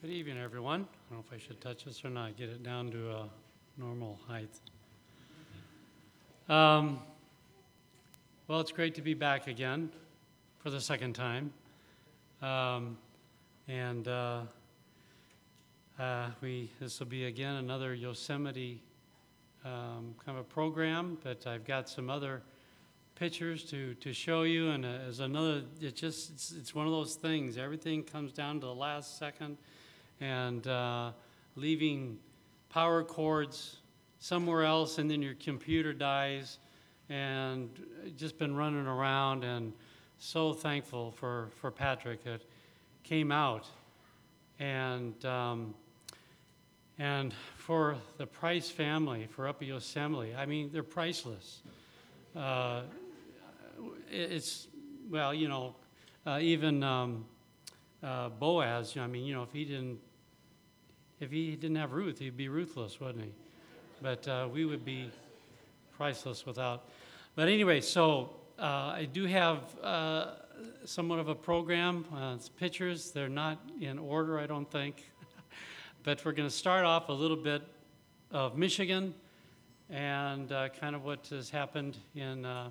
[0.00, 0.82] Good evening, everyone.
[0.82, 3.28] I don't know if I should touch this or not, get it down to a
[3.76, 4.60] normal height.
[6.48, 7.00] Um,
[8.46, 9.90] well, it's great to be back again
[10.60, 11.52] for the second time.
[12.42, 12.96] Um,
[13.66, 14.42] and uh,
[15.98, 18.80] uh, we, this will be again another Yosemite
[19.64, 22.42] um, kind of a program, but I've got some other
[23.16, 24.70] pictures to, to show you.
[24.70, 27.58] And uh, as another, it just, it's, it's one of those things.
[27.58, 29.56] Everything comes down to the last second
[30.20, 31.12] and uh,
[31.56, 32.18] leaving
[32.68, 33.78] power cords
[34.18, 36.58] somewhere else, and then your computer dies,
[37.08, 37.70] and
[38.16, 39.72] just been running around, and
[40.18, 42.40] so thankful for, for Patrick that
[43.04, 43.66] came out,
[44.58, 45.74] and um,
[46.98, 51.60] and for the Price family, for Upper Yosemite, I mean, they're priceless.
[52.34, 52.82] Uh,
[54.10, 54.66] it's
[55.08, 55.76] well, you know,
[56.26, 57.24] uh, even um,
[58.02, 58.96] uh, Boaz.
[58.96, 60.00] I mean, you know, if he didn't
[61.20, 63.32] if he didn't have Ruth, he'd be ruthless, wouldn't he?
[64.00, 65.10] But uh, we would be
[65.96, 66.88] priceless without.
[67.34, 70.26] But anyway, so uh, I do have uh,
[70.84, 72.04] somewhat of a program.
[72.14, 73.10] Uh, it's pictures.
[73.10, 75.10] They're not in order, I don't think.
[76.04, 77.62] but we're going to start off a little bit
[78.30, 79.12] of Michigan
[79.90, 82.68] and uh, kind of what has happened in uh,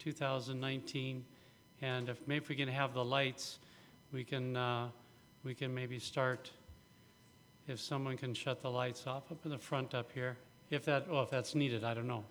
[0.00, 1.24] 2019.
[1.80, 3.58] And if maybe we can have the lights,
[4.12, 4.90] we can
[5.44, 6.50] we can maybe start
[7.66, 10.36] if someone can shut the lights off up in the front up here.
[10.70, 12.24] If that, oh, if that's needed, I don't know.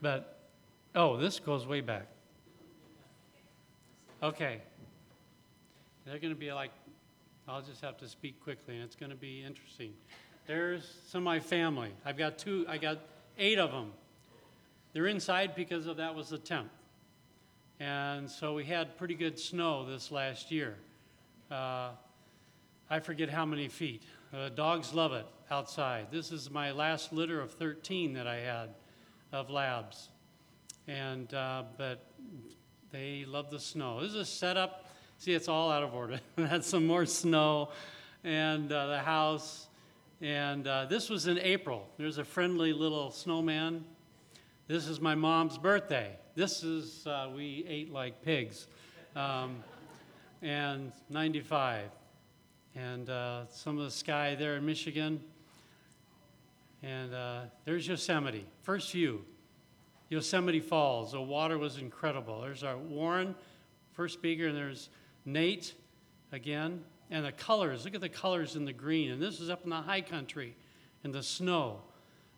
[0.00, 0.38] But,
[0.94, 2.06] oh, this goes way back.
[4.22, 4.60] Okay.
[6.04, 6.70] They're going to be like,
[7.46, 9.92] I'll just have to speak quickly, and it's going to be interesting.
[10.46, 11.90] There's some of my family.
[12.04, 12.98] I've got two, I got
[13.38, 13.92] eight of them.
[14.92, 16.70] They're inside because of that was the temp.
[17.80, 20.76] And so we had pretty good snow this last year.
[21.50, 21.90] Uh,
[22.90, 24.02] I forget how many feet.
[24.30, 26.08] Uh, dogs love it outside.
[26.10, 28.74] This is my last litter of 13 that I had
[29.32, 30.10] of labs.
[30.86, 32.04] And, uh, but
[32.92, 34.02] they love the snow.
[34.02, 34.84] This is a setup.
[35.16, 36.20] See, it's all out of order.
[36.36, 37.70] That's some more snow
[38.22, 39.68] and uh, the house.
[40.20, 41.88] And uh, this was in April.
[41.96, 43.82] There's a friendly little snowman.
[44.66, 46.18] This is my mom's birthday.
[46.34, 48.66] This is, uh, we ate like pigs.
[49.16, 49.64] Um,
[50.42, 51.88] and 95
[52.78, 55.20] and uh, some of the sky there in Michigan.
[56.82, 58.46] And uh, there's Yosemite.
[58.62, 59.24] First view,
[60.10, 61.12] Yosemite Falls.
[61.12, 62.40] The water was incredible.
[62.40, 63.34] There's our Warren,
[63.92, 64.90] first speaker, and there's
[65.24, 65.74] Nate
[66.30, 66.84] again.
[67.10, 69.10] And the colors, look at the colors in the green.
[69.10, 70.54] And this is up in the high country
[71.02, 71.80] in the snow.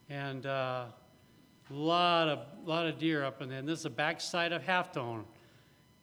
[0.09, 3.59] And a uh, lot of, lot of deer up in there.
[3.59, 5.27] And this is the backside of Half Dome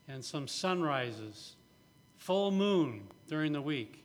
[0.08, 1.56] and some sunrises.
[2.18, 4.04] Full moon during the week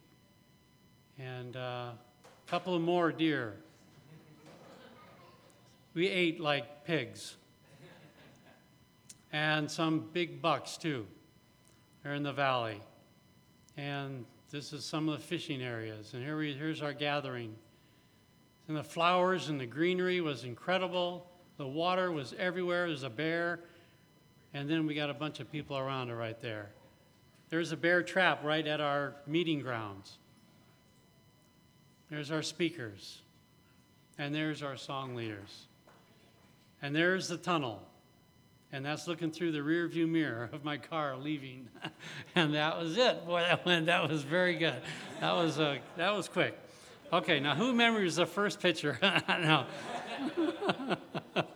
[1.22, 3.54] and uh, a couple more deer.
[5.94, 7.36] We ate like pigs.
[9.32, 11.06] And some big bucks, too.
[12.02, 12.80] They're in the valley.
[13.76, 16.12] And this is some of the fishing areas.
[16.12, 17.54] And here we, here's our gathering.
[18.68, 21.30] And the flowers and the greenery was incredible.
[21.56, 22.88] The water was everywhere.
[22.88, 23.60] There's a bear.
[24.54, 26.70] And then we got a bunch of people around it right there.
[27.48, 30.18] There's a bear trap right at our meeting grounds.
[32.12, 33.22] There's our speakers.
[34.18, 35.66] And there's our song leaders.
[36.82, 37.82] And there's the tunnel.
[38.70, 41.70] And that's looking through the rear view mirror of my car leaving.
[42.34, 43.24] and that was it.
[43.24, 44.76] Boy, that went, that was very good.
[45.20, 46.54] That was, uh, that was quick.
[47.14, 48.98] Okay, now who remembers the first picture?
[49.28, 49.64] no.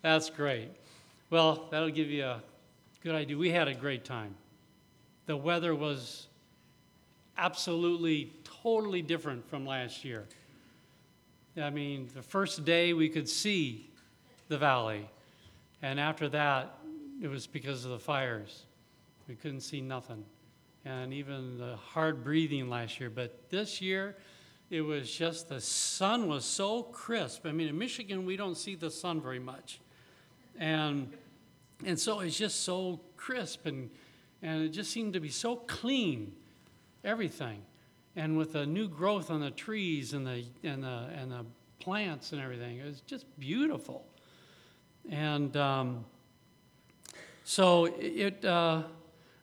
[0.00, 0.70] That's great.
[1.28, 2.42] Well, that'll give you a
[3.02, 3.36] good idea.
[3.36, 4.34] We had a great time.
[5.26, 6.28] The weather was
[7.36, 8.32] absolutely
[8.64, 10.24] totally different from last year.
[11.60, 13.90] I mean, the first day we could see
[14.48, 15.06] the valley,
[15.82, 16.78] and after that,
[17.22, 18.64] it was because of the fires.
[19.28, 20.24] We couldn't see nothing.
[20.86, 23.08] And even the hard breathing last year.
[23.08, 24.16] But this year,
[24.70, 27.46] it was just the sun was so crisp.
[27.46, 29.80] I mean, in Michigan, we don't see the sun very much.
[30.58, 31.12] And,
[31.84, 33.90] and so it's just so crisp, and,
[34.42, 36.32] and it just seemed to be so clean,
[37.04, 37.62] everything
[38.16, 41.44] and with the new growth on the trees and the and the and the
[41.80, 44.06] plants and everything, it was just beautiful.
[45.10, 46.04] And um,
[47.44, 48.44] so it.
[48.44, 48.84] Uh,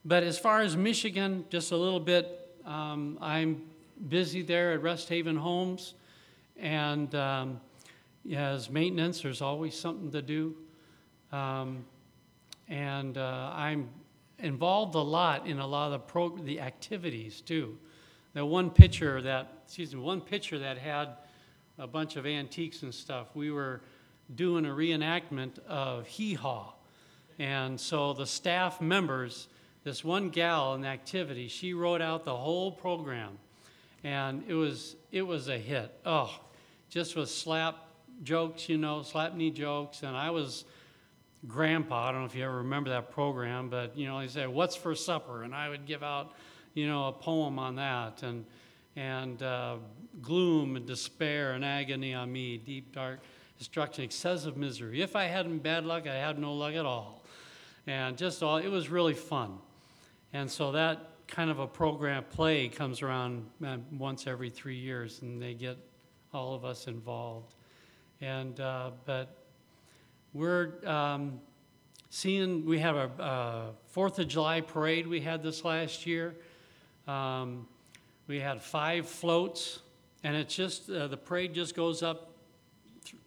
[0.03, 2.37] but as far as Michigan, just a little bit.
[2.65, 3.63] Um, I'm
[4.07, 5.93] busy there at Rest Haven Homes,
[6.57, 7.61] and um,
[8.33, 10.55] as maintenance, there's always something to do.
[11.31, 11.85] Um,
[12.67, 13.89] and uh, I'm
[14.39, 17.77] involved a lot in a lot of the, pro- the activities too
[18.33, 21.09] that one picture that, excuse me, one picture that had
[21.77, 23.27] a bunch of antiques and stuff.
[23.33, 23.81] We were
[24.35, 26.73] doing a reenactment of Hee Haw.
[27.39, 29.47] And so the staff members,
[29.83, 33.37] this one gal in the activity, she wrote out the whole program.
[34.03, 35.91] And it was, it was a hit.
[36.05, 36.33] Oh,
[36.89, 37.87] just with slap
[38.23, 40.03] jokes, you know, slap knee jokes.
[40.03, 40.65] And I was
[41.47, 42.09] grandpa.
[42.09, 44.75] I don't know if you ever remember that program, but, you know, he said, What's
[44.75, 45.43] for supper?
[45.43, 46.33] And I would give out,
[46.73, 48.23] you know, a poem on that.
[48.23, 48.45] And,
[48.95, 49.77] and uh,
[50.21, 53.19] gloom and despair and agony on me, deep, dark
[53.57, 55.01] destruction, excessive misery.
[55.01, 57.23] If I hadn't bad luck, I had no luck at all.
[57.87, 59.57] And just all, it was really fun.
[60.33, 65.21] And so that kind of a program play comes around uh, once every three years,
[65.21, 65.77] and they get
[66.33, 67.55] all of us involved.
[68.19, 69.35] And, uh, but
[70.33, 71.39] we're um,
[72.09, 76.35] seeing, we have a, a, Fourth of July parade we had this last year.
[77.11, 77.67] Um,
[78.27, 79.79] we had five floats,
[80.23, 82.31] and it's just, uh, the parade just goes up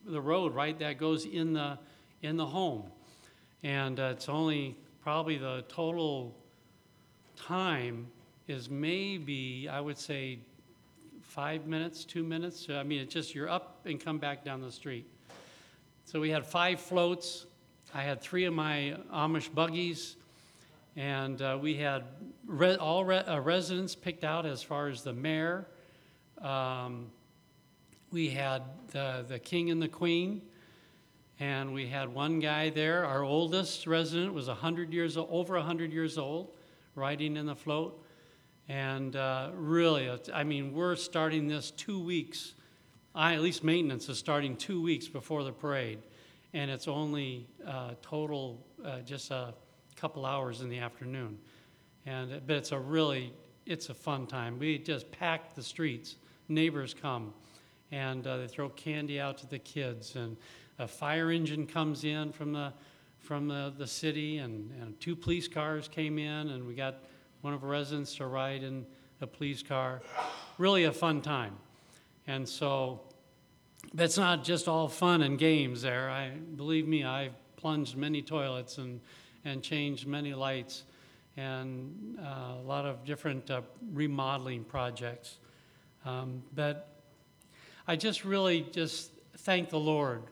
[0.06, 0.78] the road, right?
[0.78, 1.78] That goes in the,
[2.22, 2.84] in the home.
[3.62, 6.34] And uh, it's only probably the total
[7.36, 8.06] time
[8.48, 10.38] is maybe, I would say,
[11.20, 12.68] five minutes, two minutes.
[12.70, 15.06] I mean, it's just you're up and come back down the street.
[16.06, 17.44] So we had five floats.
[17.92, 20.16] I had three of my Amish buggies,
[20.96, 22.04] and uh, we had
[22.46, 25.66] re- all re- uh, residents picked out as far as the mayor.
[26.40, 27.10] Um,
[28.10, 28.62] we had
[28.92, 30.42] the, the king and the queen,
[31.40, 33.04] and we had one guy there.
[33.04, 36.50] Our oldest resident was 100 years over 100 years old,
[36.94, 38.00] riding in the float.
[38.68, 42.54] And uh, really, I mean, we're starting this two weeks
[43.14, 46.00] I, at least maintenance is starting two weeks before the parade,
[46.52, 49.54] and it's only uh, total uh, just a
[49.96, 51.38] couple hours in the afternoon.
[52.06, 53.32] And but it's a really
[53.66, 54.58] it's a fun time.
[54.58, 56.16] We just pack the streets.
[56.48, 57.32] Neighbors come,
[57.90, 60.36] and uh, they throw candy out to the kids, and
[60.78, 62.72] a fire engine comes in from the
[63.18, 66.96] from the, the city, and, and two police cars came in, and we got
[67.40, 68.84] one of our residents to ride in
[69.22, 70.02] a police car.
[70.58, 71.56] Really a fun time.
[72.26, 73.00] And so
[73.96, 76.10] it's not just all fun and games there.
[76.10, 79.00] I believe me, I've plunged many toilets and,
[79.44, 80.84] and changed many lights
[81.36, 83.62] and uh, a lot of different uh,
[83.92, 85.38] remodeling projects.
[86.04, 86.88] Um, but
[87.86, 90.22] I just really just thank the Lord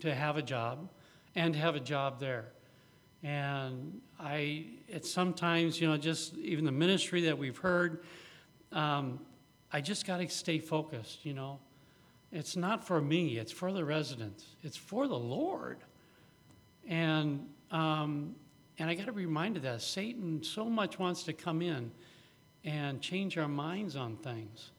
[0.00, 0.88] to have a job
[1.34, 2.46] and to have a job there.
[3.22, 8.04] And I, it's sometimes, you know, just even the ministry that we've heard,
[8.72, 9.20] um,
[9.72, 11.60] I just got to stay focused, you know.
[12.32, 15.78] It's not for me, it's for the residents, it's for the Lord.
[16.88, 18.34] And, um,
[18.78, 21.90] and I got to be reminded that Satan so much wants to come in
[22.64, 24.70] and change our minds on things.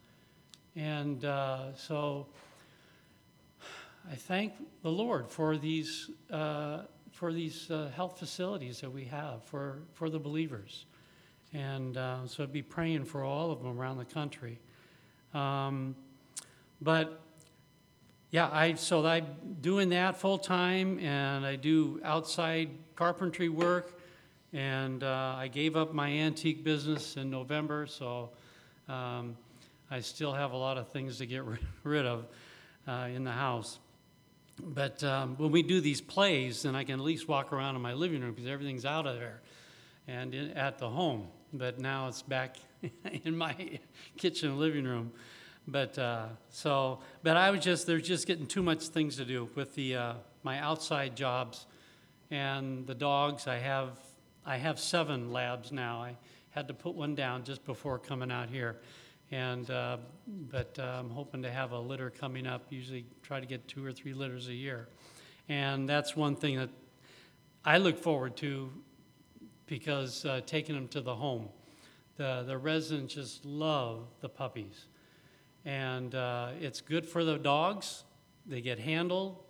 [0.75, 2.27] And uh, so
[4.11, 9.43] I thank the Lord for these, uh, for these uh, health facilities that we have
[9.43, 10.85] for, for the believers.
[11.53, 14.59] And uh, so I'd be praying for all of them around the country.
[15.33, 15.95] Um,
[16.81, 17.21] but
[18.33, 19.27] yeah, I so I'm
[19.61, 23.99] doing that full time, and I do outside carpentry work,
[24.51, 28.31] and uh, I gave up my antique business in November, so
[28.89, 29.37] um,
[29.91, 31.43] I still have a lot of things to get
[31.83, 32.25] rid of
[32.87, 33.77] uh, in the house.
[34.59, 37.83] But um, when we do these plays, then I can at least walk around in
[37.83, 39.41] my living room because everything's out of there
[40.07, 41.27] and in, at the home.
[41.53, 42.57] But now it's back
[43.25, 43.79] in my
[44.17, 45.11] kitchen living room.
[45.67, 49.49] But uh, so, but I was just there's just getting too much things to do
[49.55, 51.67] with the uh, my outside jobs
[52.31, 53.47] and the dogs.
[53.47, 53.97] I have
[54.45, 56.01] I have seven labs now.
[56.01, 56.17] I
[56.49, 58.81] had to put one down just before coming out here,
[59.31, 62.65] and uh, but uh, I'm hoping to have a litter coming up.
[62.69, 64.89] Usually try to get two or three litters a year,
[65.47, 66.69] and that's one thing that
[67.63, 68.69] I look forward to
[69.65, 71.47] because uh, taking them to the home.
[72.17, 74.87] The the residents just love the puppies
[75.65, 78.03] and uh, it's good for the dogs.
[78.45, 79.43] They get handled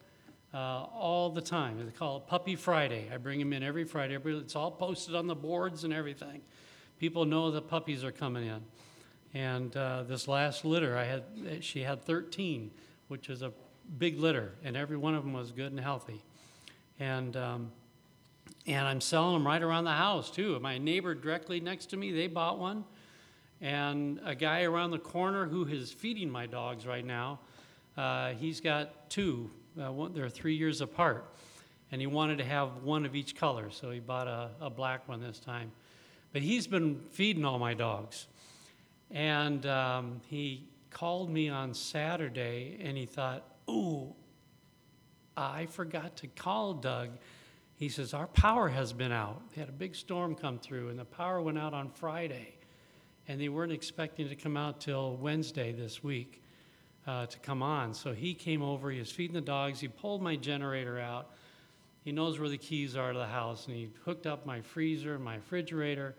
[0.54, 1.84] uh, all the time.
[1.84, 3.10] They call it Puppy Friday.
[3.12, 4.18] I bring them in every Friday.
[4.24, 6.42] It's all posted on the boards and everything.
[7.00, 8.62] People know the puppies are coming in.
[9.34, 11.24] And uh, this last litter, I had
[11.62, 12.70] she had 13,
[13.08, 13.52] which is a
[13.98, 16.22] big litter, and every one of them was good and healthy.
[17.00, 17.72] And um,
[18.68, 20.60] and I'm selling them right around the house too.
[20.60, 22.86] My neighbor directly next to me, they bought one
[23.62, 27.40] and a guy around the corner who is feeding my dogs right now,
[27.98, 29.50] uh, he's got two.
[29.80, 31.26] Uh, one, they're three years apart.
[31.92, 35.08] And he wanted to have one of each color, so he bought a, a black
[35.08, 35.72] one this time.
[36.32, 38.28] But he's been feeding all my dogs.
[39.12, 44.14] And um, he called me on Saturday and he thought, Ooh,
[45.38, 47.10] I forgot to call Doug.
[47.76, 49.42] He says, Our power has been out.
[49.54, 52.56] They had a big storm come through, and the power went out on Friday.
[53.28, 56.42] And they weren't expecting to come out till Wednesday this week
[57.08, 57.94] uh, to come on.
[57.94, 61.32] So he came over, he was feeding the dogs, he pulled my generator out.
[62.04, 65.18] He knows where the keys are to the house, and he hooked up my freezer,
[65.18, 66.16] my refrigerator,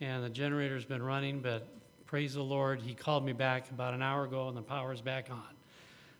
[0.00, 1.66] and the generator's been running, but
[2.06, 5.28] praise the Lord, he called me back about an hour ago, and the power's back
[5.30, 5.42] on.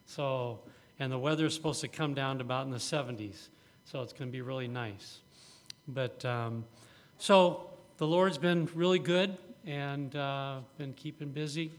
[0.04, 0.60] So,
[0.98, 3.48] and the weather's supposed to come down to about in the 70s,
[3.86, 5.20] so it's going to be really nice.
[5.88, 6.64] But um,
[7.16, 11.70] so the Lord's been really good and uh, been keeping busy.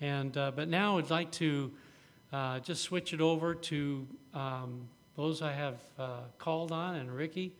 [0.00, 1.70] And uh, but now I'd like to
[2.32, 7.52] uh, just switch it over to um, those I have uh, called on, and Ricky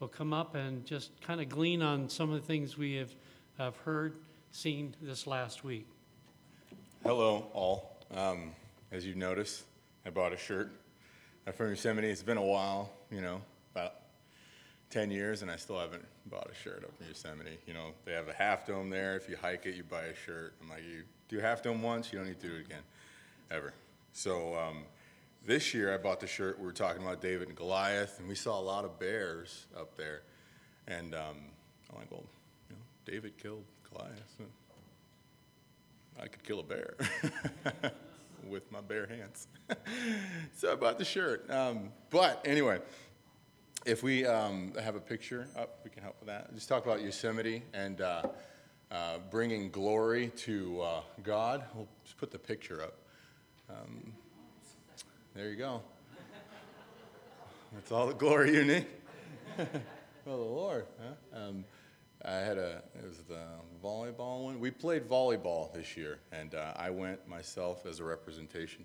[0.00, 3.14] will come up and just kind of glean on some of the things we have,
[3.58, 4.14] have heard,
[4.50, 5.86] seen this last week.
[7.02, 7.96] Hello, all.
[8.14, 8.52] Um,
[8.90, 9.64] as you notice,
[10.04, 10.70] I bought a shirt
[11.54, 12.08] from Yosemite.
[12.08, 13.40] It's been a while, you know,
[14.92, 17.56] 10 years, and I still haven't bought a shirt up in Yosemite.
[17.66, 19.16] You know, they have a half dome there.
[19.16, 20.52] If you hike it, you buy a shirt.
[20.62, 22.82] I'm like, you do half dome once, you don't need to do it again,
[23.50, 23.72] ever.
[24.12, 24.84] So, um,
[25.46, 26.58] this year I bought the shirt.
[26.58, 29.96] We were talking about David and Goliath, and we saw a lot of bears up
[29.96, 30.22] there.
[30.86, 31.36] And um,
[31.90, 32.24] I'm like, well,
[32.68, 34.40] you know, David killed Goliath.
[36.20, 36.94] I could kill a bear
[38.46, 39.48] with my bare hands.
[40.54, 41.50] so I bought the shirt.
[41.50, 42.78] Um, but anyway,
[43.84, 46.54] if we um, have a picture up, we can help with that.
[46.54, 48.22] Just talk about Yosemite and uh,
[48.90, 51.64] uh, bringing glory to uh, God.
[51.74, 52.94] We'll just put the picture up.
[53.68, 54.12] Um,
[55.34, 55.82] there you go.
[57.74, 58.86] That's all the glory you need.
[59.56, 59.66] well,
[60.26, 60.86] the Lord.
[61.00, 61.40] Huh?
[61.40, 61.64] Um,
[62.24, 63.46] I had a, it was the
[63.82, 64.60] volleyball one.
[64.60, 68.84] We played volleyball this year, and uh, I went myself as a representation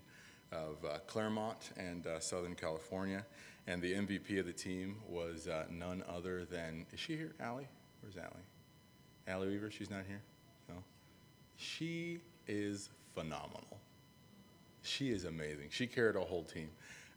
[0.51, 3.25] of uh, Claremont and uh, Southern California.
[3.67, 7.35] And the MVP of the team was uh, none other than, is she here?
[7.39, 7.67] Allie?
[8.01, 8.45] Where's Allie?
[9.27, 9.69] Allie Weaver?
[9.69, 10.21] She's not here?
[10.69, 10.75] No?
[11.57, 13.77] She is phenomenal.
[14.83, 15.67] She is amazing.
[15.69, 16.69] She carried a whole team.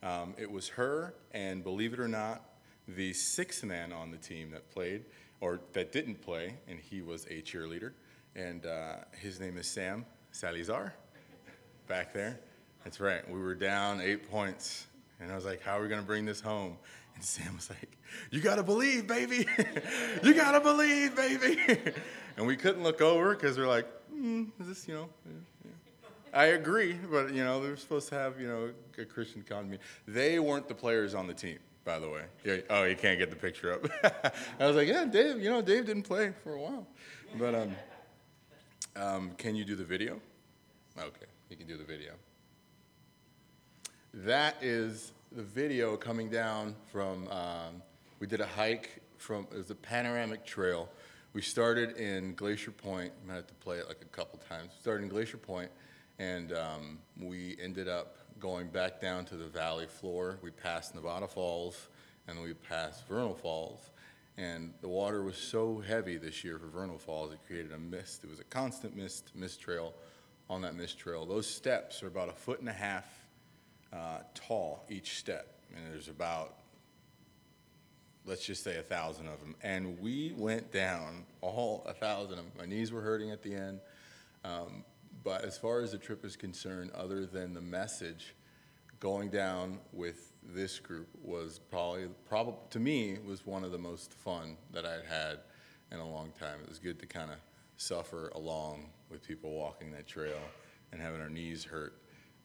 [0.02, 2.42] Um, it was her, and believe it or not,
[2.88, 5.04] the sixth man on the team that played,
[5.40, 7.92] or that didn't play, and he was a cheerleader.
[8.34, 10.92] And uh, his name is Sam Salizar,
[11.86, 12.40] back there.
[12.82, 13.28] That's right.
[13.30, 14.86] We were down eight points,
[15.20, 16.76] and I was like, "How are we going to bring this home?"
[17.14, 17.96] And Sam was like,
[18.30, 19.46] "You got to believe, baby.
[20.22, 21.58] you got to believe, baby."
[22.36, 25.08] and we couldn't look over because we're like, mm, "Is this, you know?"
[26.32, 29.78] I agree, but you know they're supposed to have you know a Christian economy.
[30.06, 32.22] They weren't the players on the team, by the way.
[32.44, 34.34] Yeah, oh, you can't get the picture up.
[34.60, 35.42] I was like, yeah, Dave.
[35.42, 36.86] You know, Dave didn't play for a while,
[37.36, 37.76] but um,
[38.96, 40.20] um, can you do the video?
[40.98, 42.12] Okay, you can do the video.
[44.12, 47.28] That is the video coming down from.
[47.28, 47.82] Um,
[48.18, 49.46] we did a hike from.
[49.52, 50.88] It was a panoramic trail.
[51.32, 53.12] We started in Glacier Point.
[53.22, 54.72] I might have to play it like a couple times.
[54.80, 55.70] Started in Glacier Point
[56.20, 60.38] and um, we ended up going back down to the valley floor.
[60.42, 61.88] We passed Nevada Falls,
[62.28, 63.90] and we passed Vernal Falls.
[64.36, 68.22] And the water was so heavy this year for Vernal Falls, it created a mist.
[68.22, 69.94] It was a constant mist, mist trail
[70.50, 71.24] on that mist trail.
[71.24, 73.06] Those steps are about a foot and a half
[73.92, 76.56] uh, tall each step, and there's about
[78.26, 79.54] let's just say a thousand of them.
[79.62, 82.52] And we went down all a thousand of them.
[82.58, 83.80] My knees were hurting at the end.
[84.44, 84.84] Um,
[85.22, 88.34] but as far as the trip is concerned, other than the message,
[89.00, 94.14] going down with this group was probably, probably to me, was one of the most
[94.14, 95.40] fun that I'd had
[95.92, 96.60] in a long time.
[96.62, 97.36] It was good to kind of
[97.76, 100.40] suffer along with people walking that trail
[100.92, 101.94] and having our knees hurt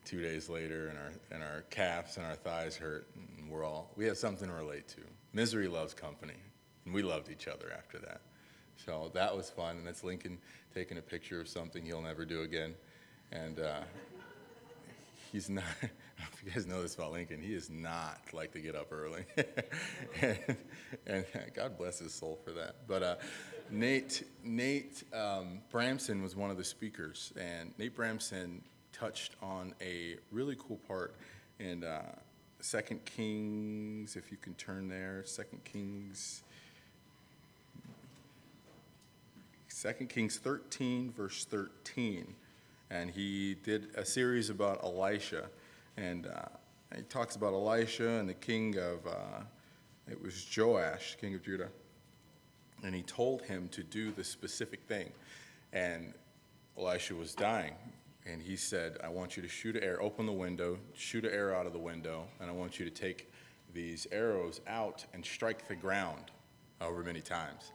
[0.06, 3.08] two days later and our, and our calves and our thighs hurt.
[3.38, 5.02] And we're all, we have something to relate to.
[5.34, 6.36] Misery loves company.
[6.86, 8.22] And we loved each other after that.
[8.86, 9.78] So that was fun.
[9.78, 10.38] And that's Lincoln
[10.74, 12.76] taking a picture of something he'll never do again.
[13.32, 13.82] And uh,
[15.32, 18.76] he's not, if you guys know this about Lincoln, he is not like to get
[18.76, 19.26] up early.
[20.22, 20.38] and,
[21.08, 22.88] and, God bless his soul for that.
[22.88, 23.16] But uh,
[23.72, 27.34] Nate, Nate um, Bramsen was one of the speakers.
[27.40, 28.62] And Nate Bramsen
[28.98, 31.16] touched on a really cool part
[31.60, 32.02] in uh,
[32.60, 36.44] Second Kings, if you can turn there, Second Kings
[39.82, 42.34] 2 Kings 13, verse 13.
[42.90, 45.50] And he did a series about Elisha.
[45.98, 46.46] And uh,
[46.96, 49.42] he talks about Elisha and the king of, uh,
[50.10, 51.70] it was Joash, king of Judah.
[52.84, 55.12] And he told him to do the specific thing.
[55.74, 56.14] And
[56.78, 57.74] Elisha was dying,
[58.26, 61.32] and he said, I want you to shoot an arrow, open the window, shoot an
[61.32, 63.32] arrow out of the window, and I want you to take
[63.74, 66.32] these arrows out and strike the ground
[66.82, 67.72] over many times.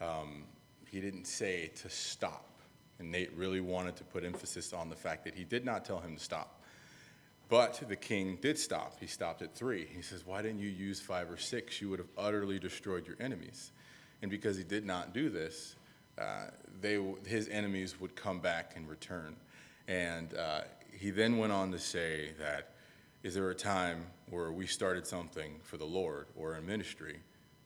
[0.00, 0.44] Um,
[0.90, 2.46] he didn't say to stop.
[2.98, 6.00] And Nate really wanted to put emphasis on the fact that he did not tell
[6.00, 6.62] him to stop.
[7.48, 8.96] But the king did stop.
[9.00, 9.86] He stopped at three.
[9.92, 11.80] He says, Why didn't you use five or six?
[11.80, 13.72] You would have utterly destroyed your enemies.
[14.22, 15.74] And because he did not do this,
[16.18, 16.48] uh,
[16.80, 19.34] they, his enemies would come back and return.
[19.90, 20.60] And uh,
[20.92, 22.74] he then went on to say that,
[23.24, 27.18] Is there a time where we started something for the Lord or in ministry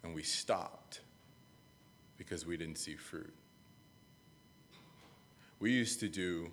[0.03, 1.03] and we stopped
[2.17, 3.33] because we didn't see fruit?
[5.61, 6.51] We used to do,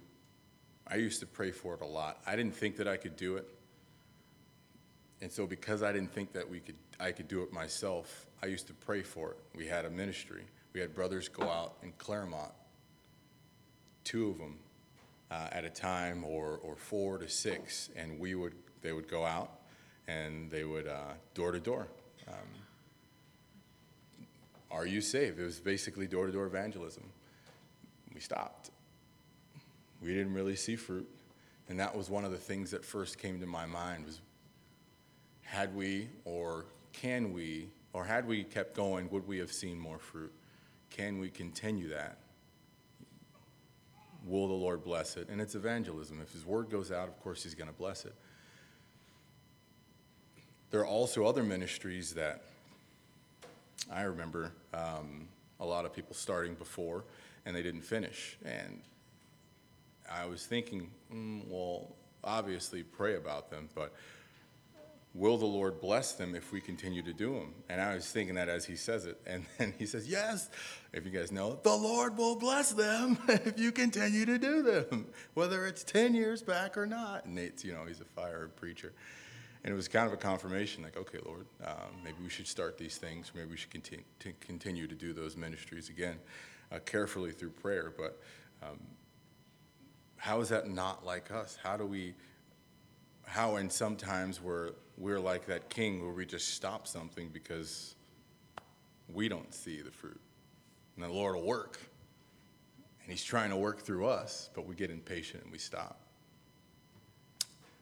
[0.87, 2.19] I used to pray for it a lot.
[2.27, 3.47] I didn't think that I could do it.
[5.21, 8.47] And so because I didn't think that we could I could do it myself, I
[8.47, 9.37] used to pray for it.
[9.55, 10.43] We had a ministry.
[10.73, 12.51] We had brothers go out in Claremont,
[14.03, 14.59] two of them
[15.31, 19.25] uh, at a time, or, or four to six, and we would they would go
[19.25, 19.61] out
[20.07, 21.87] and they would uh, door to door.
[22.27, 22.35] Um,
[24.69, 25.39] Are you saved?
[25.39, 27.03] It was basically door to door evangelism.
[28.13, 28.71] We stopped.
[30.01, 31.07] We didn't really see fruit,
[31.69, 34.19] and that was one of the things that first came to my mind was
[35.43, 39.99] had we or can we or had we kept going would we have seen more
[39.99, 40.31] fruit
[40.89, 42.20] can we continue that
[44.25, 45.29] will the lord bless it?
[45.29, 46.19] And it's evangelism.
[46.21, 48.15] If his word goes out of course he's going to bless it.
[50.69, 52.43] There are also other ministries that
[53.91, 55.27] i remember um,
[55.59, 57.03] a lot of people starting before
[57.45, 58.37] and they didn't finish.
[58.45, 58.81] And
[60.09, 63.93] i was thinking mm, well obviously pray about them but
[65.13, 67.53] will the Lord bless them if we continue to do them?
[67.69, 69.19] And I was thinking that as he says it.
[69.27, 70.49] And then he says, Yes,
[70.93, 75.07] if you guys know, the Lord will bless them if you continue to do them,
[75.33, 77.25] whether it's 10 years back or not.
[77.25, 78.93] And Nate's, you know, he's a fire preacher.
[79.63, 82.79] And it was kind of a confirmation like, okay, Lord, um, maybe we should start
[82.79, 83.31] these things.
[83.35, 86.17] Maybe we should continue to, continue to do those ministries again,
[86.71, 87.93] uh, carefully through prayer.
[87.95, 88.19] But
[88.63, 88.79] um,
[90.17, 91.59] how is that not like us?
[91.61, 92.15] How do we,
[93.23, 97.95] how and sometimes we're we're like that king where we just stop something because
[99.11, 100.21] we don't see the fruit.
[100.95, 101.79] And the Lord will work.
[103.01, 105.99] And He's trying to work through us, but we get impatient and we stop.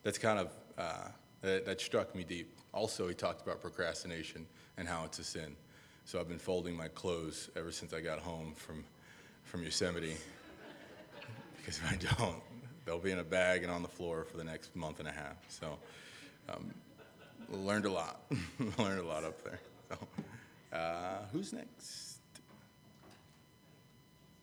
[0.04, 1.10] That's kind of, uh,
[1.42, 2.58] that, that struck me deep.
[2.74, 4.46] Also, he talked about procrastination
[4.78, 5.58] and how it's a sin.
[6.06, 8.86] So I've been folding my clothes ever since I got home from,
[9.44, 10.16] from Yosemite.
[11.58, 12.42] because if I don't,
[12.86, 15.12] they'll be in a bag and on the floor for the next month and a
[15.12, 15.36] half.
[15.50, 15.78] So,
[16.48, 16.74] um,
[17.52, 18.22] learned a lot.
[18.78, 19.60] learned a lot up there.
[19.90, 22.20] So, uh, who's next?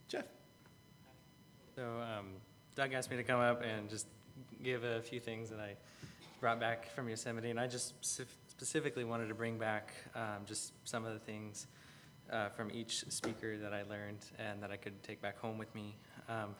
[0.08, 0.24] Jeff.
[1.74, 2.26] So um,
[2.74, 4.06] Doug asked me to come up and just
[4.62, 5.76] give a few things that I
[6.40, 11.04] brought back from Yosemite, and I just specifically wanted to bring back um, just some
[11.04, 11.66] of the things
[12.30, 15.74] uh, from each speaker that I learned and that I could take back home with
[15.74, 15.96] me.
[16.28, 16.54] Um,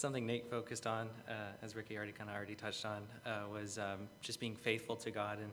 [0.00, 1.32] something Nate focused on, uh,
[1.62, 5.10] as Ricky already kind of already touched on, uh, was um, just being faithful to
[5.10, 5.50] God and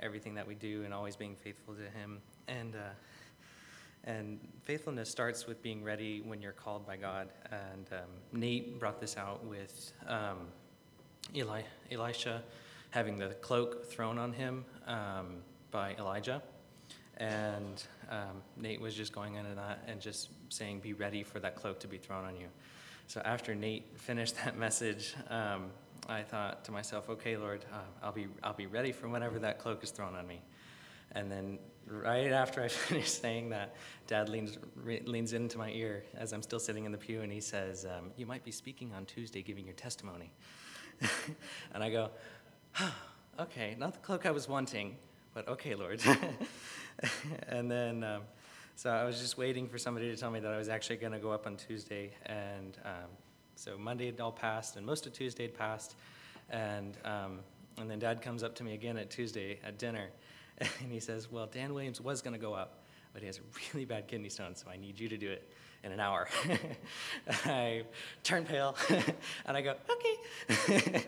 [0.00, 2.20] everything that we do, and always being faithful to Him.
[2.48, 2.94] And uh,
[4.04, 7.28] and faithfulness starts with being ready when you're called by God.
[7.50, 10.48] And um, Nate brought this out with um,
[11.34, 12.42] Eli, Elisha
[12.90, 16.42] having the cloak thrown on him um, by Elijah.
[17.18, 21.54] And um, Nate was just going into that and just saying, Be ready for that
[21.54, 22.46] cloak to be thrown on you.
[23.10, 25.72] So after Nate finished that message, um,
[26.08, 29.58] I thought to myself, okay, Lord, uh, I'll, be, I'll be ready for whenever that
[29.58, 30.40] cloak is thrown on me.
[31.10, 33.74] And then right after I finished saying that,
[34.06, 37.32] Dad leans, re- leans into my ear as I'm still sitting in the pew and
[37.32, 40.30] he says, um, You might be speaking on Tuesday giving your testimony.
[41.74, 42.10] and I go,
[42.78, 42.94] oh,
[43.40, 44.96] Okay, not the cloak I was wanting,
[45.34, 46.00] but okay, Lord.
[47.48, 48.04] and then.
[48.04, 48.22] Um,
[48.80, 51.12] so I was just waiting for somebody to tell me that I was actually going
[51.12, 52.12] to go up on Tuesday.
[52.24, 53.10] And um,
[53.54, 55.96] so Monday had all passed, and most of Tuesday had passed.
[56.48, 57.40] And, um,
[57.76, 60.06] and then Dad comes up to me again at Tuesday at dinner,
[60.58, 63.42] and he says, Well, Dan Williams was going to go up, but he has a
[63.74, 65.46] really bad kidney stone, so I need you to do it
[65.84, 66.26] in an hour.
[67.44, 67.82] I
[68.22, 68.76] turn pale,
[69.44, 69.74] and I go,
[70.48, 71.04] Okay.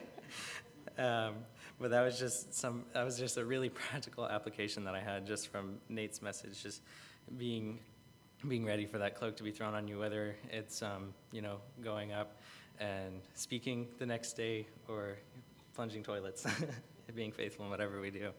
[0.99, 1.37] um,
[1.81, 5.27] but that was just some that was just a really practical application that I had
[5.27, 6.83] just from Nate's message just
[7.37, 7.79] being
[8.49, 11.59] being ready for that cloak to be thrown on you, whether it's um, you know
[11.83, 12.41] going up
[12.81, 15.17] and speaking the next day or
[15.75, 16.47] plunging toilets,
[17.15, 18.31] being faithful in whatever we do.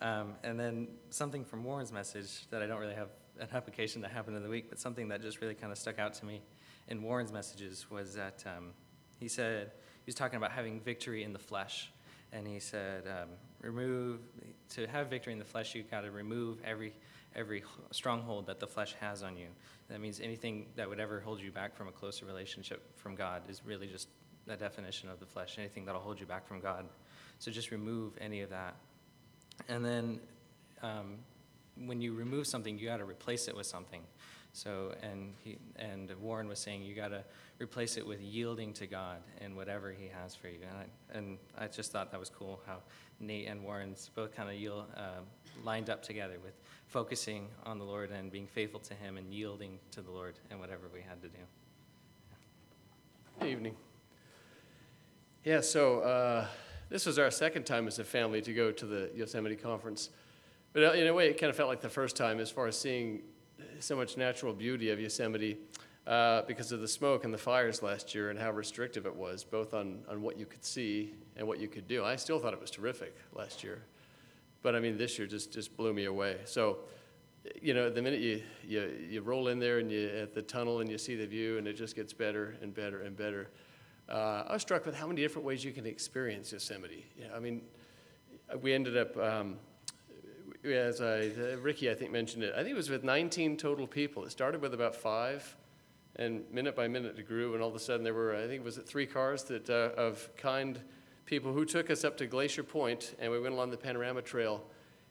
[0.00, 3.08] Um, and then something from Warren's message that I don't really have
[3.40, 5.98] an application that happened in the week, but something that just really kind of stuck
[5.98, 6.42] out to me
[6.88, 8.70] in Warren's messages was that um,
[9.18, 9.72] he said
[10.04, 11.90] he was talking about having victory in the flesh,
[12.32, 14.20] and he said um, remove
[14.70, 16.92] to have victory in the flesh, you've got to remove every
[17.36, 19.48] every stronghold that the flesh has on you.
[19.88, 23.42] That means anything that would ever hold you back from a closer relationship from God
[23.48, 24.08] is really just
[24.48, 25.56] a definition of the flesh.
[25.58, 26.86] Anything that'll hold you back from God.
[27.38, 28.76] So just remove any of that.
[29.68, 30.20] And then
[30.82, 31.16] um,
[31.76, 34.02] when you remove something, you got to replace it with something.
[34.52, 37.24] So, and he, and Warren was saying you got to
[37.58, 40.58] replace it with yielding to God and whatever He has for you.
[40.62, 42.78] And I, and I just thought that was cool how
[43.18, 45.22] Nate and Warren's both kind of yield, uh,
[45.62, 46.54] lined up together with
[46.86, 50.60] focusing on the Lord and being faithful to Him and yielding to the Lord and
[50.60, 51.38] whatever we had to do.
[53.40, 53.76] Good evening.
[55.44, 56.46] Yeah, so uh,
[56.88, 60.10] this was our second time as a family to go to the Yosemite Conference.
[60.72, 62.66] But uh, in a way, it kind of felt like the first time as far
[62.66, 63.22] as seeing
[63.80, 65.58] so much natural beauty of Yosemite
[66.06, 69.44] uh, because of the smoke and the fires last year and how restrictive it was,
[69.44, 72.04] both on, on what you could see and what you could do.
[72.04, 73.82] I still thought it was terrific last year.
[74.64, 76.38] But I mean, this year just, just blew me away.
[76.46, 76.78] So,
[77.60, 80.80] you know, the minute you, you, you roll in there and you at the tunnel
[80.80, 83.50] and you see the view and it just gets better and better and better.
[84.08, 87.04] Uh, I was struck with how many different ways you can experience Yosemite.
[87.36, 87.60] I mean,
[88.62, 89.56] we ended up, um,
[90.64, 93.86] as I, uh, Ricky, I think, mentioned it, I think it was with 19 total
[93.86, 94.24] people.
[94.24, 95.56] It started with about five,
[96.16, 98.64] and minute by minute it grew, and all of a sudden there were, I think,
[98.64, 100.80] was it three cars that uh, of kind
[101.26, 104.62] people who took us up to Glacier Point, and we went along the Panorama Trail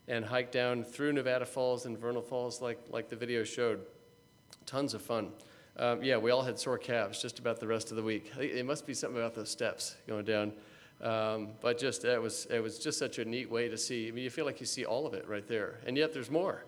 [0.08, 3.82] and hiked down through Nevada Falls and Vernal Falls, like, like the video showed.
[4.66, 5.32] Tons of fun.
[5.78, 8.32] Um, yeah, we all had sore calves just about the rest of the week.
[8.38, 10.54] It must be something about those steps going down.
[11.02, 14.08] Um, but just it was it was just such a neat way to see.
[14.08, 16.30] I mean, you feel like you see all of it right there, and yet there's
[16.30, 16.64] more.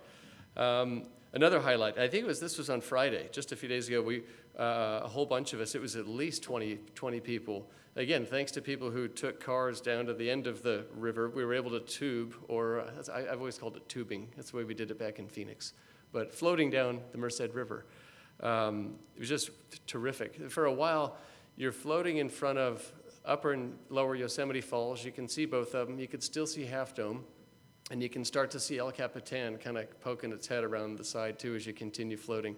[0.57, 1.03] Um,
[1.35, 1.99] another highlight.
[1.99, 4.01] I think it was this was on Friday, just a few days ago.
[4.01, 4.23] We
[4.57, 5.75] uh, a whole bunch of us.
[5.75, 7.69] It was at least 20, 20 people.
[7.97, 11.45] Again, thanks to people who took cars down to the end of the river, we
[11.45, 14.29] were able to tube, or uh, I, I've always called it tubing.
[14.35, 15.73] That's the way we did it back in Phoenix.
[16.11, 17.85] But floating down the Merced River.
[18.41, 19.49] Um, it was just
[19.87, 20.49] terrific.
[20.49, 21.17] For a while,
[21.55, 22.91] you're floating in front of
[23.23, 25.05] upper and lower Yosemite Falls.
[25.05, 25.99] You can see both of them.
[25.99, 27.23] You could still see Half Dome.
[27.91, 31.03] And you can start to see El Capitan kind of poking its head around the
[31.03, 32.55] side, too, as you continue floating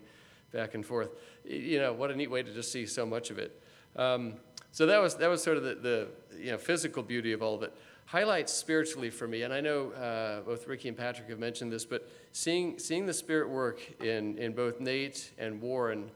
[0.53, 1.09] back and forth.
[1.43, 3.61] You know, what a neat way to just see so much of it.
[3.95, 4.35] Um,
[4.71, 7.55] so that was, that was sort of the, the you know, physical beauty of all
[7.55, 7.73] of it
[8.07, 11.83] highlights spiritually for me, and I know uh, both Ricky and Patrick have mentioned this,
[11.83, 16.09] but seeing, seeing the Spirit work in, in both Nate and Warren,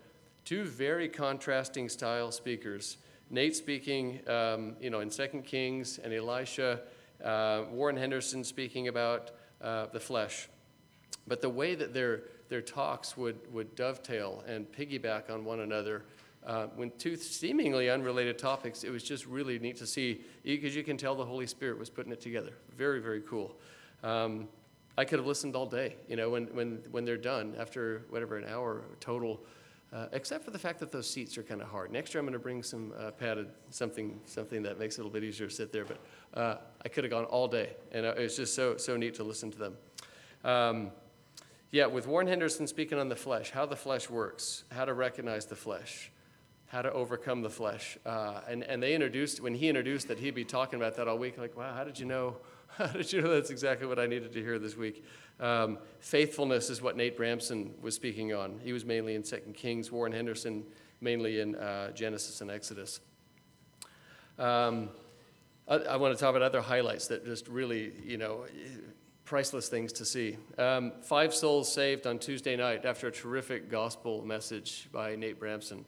[0.45, 2.95] two very contrasting style speakers.
[3.29, 6.79] Nate speaking, um, you know, in Second Kings, and Elisha,
[7.23, 9.31] uh, Warren Henderson speaking about
[9.61, 10.49] uh, the flesh.
[11.27, 16.03] But the way that their, their talks would, would dovetail and piggyback on one another
[16.45, 20.83] uh, when two seemingly unrelated topics, it was just really neat to see because you
[20.83, 22.53] can tell the Holy Spirit was putting it together.
[22.75, 23.55] Very, very cool.
[24.03, 24.47] Um,
[24.97, 28.37] I could have listened all day, you know, when, when, when they're done after whatever,
[28.37, 29.41] an hour total,
[29.93, 31.91] uh, except for the fact that those seats are kind of hard.
[31.91, 35.03] Next year I'm going to bring some uh, padded, something, something that makes it a
[35.03, 35.99] little bit easier to sit there, but
[36.33, 39.15] uh, I could have gone all day, and uh, it was just so, so neat
[39.15, 39.77] to listen to them.
[40.43, 40.91] Um,
[41.71, 45.45] yeah, with Warren Henderson speaking on the flesh, how the flesh works, how to recognize
[45.45, 46.11] the flesh
[46.71, 47.97] how to overcome the flesh.
[48.05, 51.17] Uh, and, and they introduced, when he introduced that he'd be talking about that all
[51.17, 52.37] week, like, wow, how did you know?
[52.77, 55.03] How did you know that's exactly what I needed to hear this week?
[55.39, 58.59] Um, faithfulness is what Nate Bramsen was speaking on.
[58.63, 60.63] He was mainly in Second Kings, Warren Henderson
[61.01, 63.01] mainly in uh, Genesis and Exodus.
[64.37, 64.89] Um,
[65.67, 68.45] I, I want to talk about other highlights that just really, you know,
[69.25, 70.37] priceless things to see.
[70.57, 75.85] Um, five souls saved on Tuesday night after a terrific gospel message by Nate Bramsen.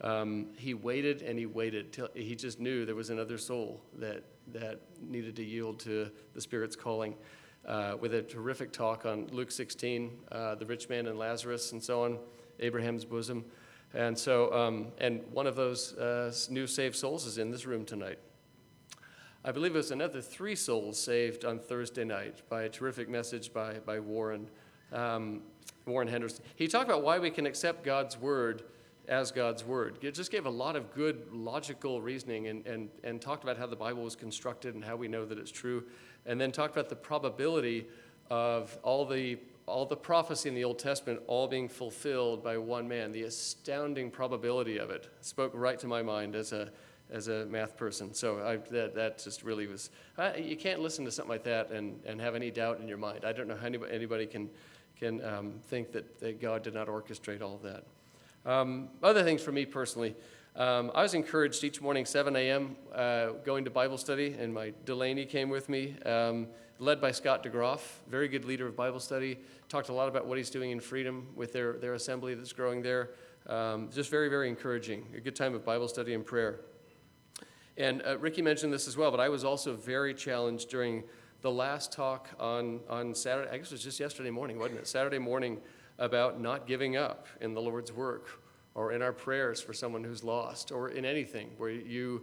[0.00, 4.24] Um, he waited and he waited till he just knew there was another soul that,
[4.52, 7.14] that needed to yield to the Spirit's calling.
[7.64, 11.82] Uh, with a terrific talk on Luke 16, uh, the rich man and Lazarus, and
[11.82, 12.18] so on,
[12.60, 13.44] Abraham's bosom.
[13.92, 17.84] And so, um, and one of those uh, new saved souls is in this room
[17.84, 18.18] tonight.
[19.44, 23.52] I believe it was another three souls saved on Thursday night by a terrific message
[23.52, 24.48] by, by Warren,
[24.92, 25.42] um,
[25.86, 26.44] Warren Henderson.
[26.56, 28.64] He talked about why we can accept God's word
[29.08, 29.98] as God's Word.
[30.02, 33.66] It just gave a lot of good logical reasoning and, and, and talked about how
[33.66, 35.84] the Bible was constructed and how we know that it's true,
[36.24, 37.86] and then talked about the probability
[38.30, 42.88] of all the, all the prophecy in the Old Testament all being fulfilled by one
[42.88, 45.08] man, the astounding probability of it.
[45.20, 46.70] Spoke right to my mind as a,
[47.10, 48.12] as a math person.
[48.12, 51.70] So I, that, that just really was, I, you can't listen to something like that
[51.70, 53.24] and, and have any doubt in your mind.
[53.24, 54.50] I don't know how anybody, anybody can,
[54.98, 57.84] can um, think that, that God did not orchestrate all of that.
[58.46, 60.14] Um, other things for me personally,
[60.54, 64.72] um, I was encouraged each morning, 7 a.m., uh, going to Bible study, and my
[64.84, 66.46] Delaney came with me, um,
[66.78, 69.40] led by Scott DeGroff, very good leader of Bible study.
[69.68, 72.82] Talked a lot about what he's doing in Freedom with their, their assembly that's growing
[72.82, 73.10] there.
[73.48, 75.06] Um, just very, very encouraging.
[75.16, 76.60] A good time of Bible study and prayer.
[77.76, 81.02] And uh, Ricky mentioned this as well, but I was also very challenged during
[81.42, 84.86] the last talk on, on Saturday, I guess it was just yesterday morning, wasn't it?
[84.86, 85.60] Saturday morning
[85.98, 88.42] about not giving up in the Lord's work
[88.74, 92.22] or in our prayers for someone who's lost or in anything where you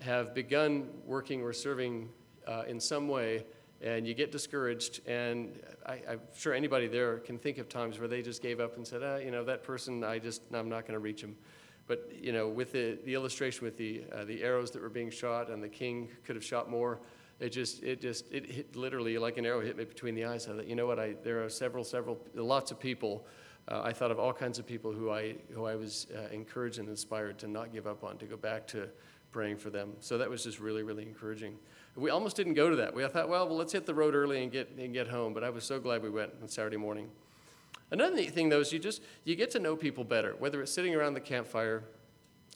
[0.00, 2.08] have begun working or serving
[2.46, 3.44] uh, in some way
[3.82, 5.06] and you get discouraged.
[5.08, 8.76] And I, am sure anybody there can think of times where they just gave up
[8.76, 11.36] and said, ah, you know, that person, I just, I'm not going to reach him.
[11.88, 15.10] But, you know, with the, the illustration with the, uh, the arrows that were being
[15.10, 17.00] shot and the king could have shot more,
[17.42, 20.46] it just, it just, it hit literally like an arrow hit me between the eyes.
[20.46, 23.26] I thought, you know what, I, there are several, several, lots of people.
[23.66, 26.78] Uh, I thought of all kinds of people who I, who I was uh, encouraged
[26.78, 28.88] and inspired to not give up on, to go back to
[29.32, 29.94] praying for them.
[29.98, 31.58] So that was just really, really encouraging.
[31.96, 32.94] We almost didn't go to that.
[32.94, 35.34] We I thought, well, well, let's hit the road early and get, and get home.
[35.34, 37.10] But I was so glad we went on Saturday morning.
[37.90, 40.72] Another neat thing, though, is you just you get to know people better, whether it's
[40.72, 41.82] sitting around the campfire,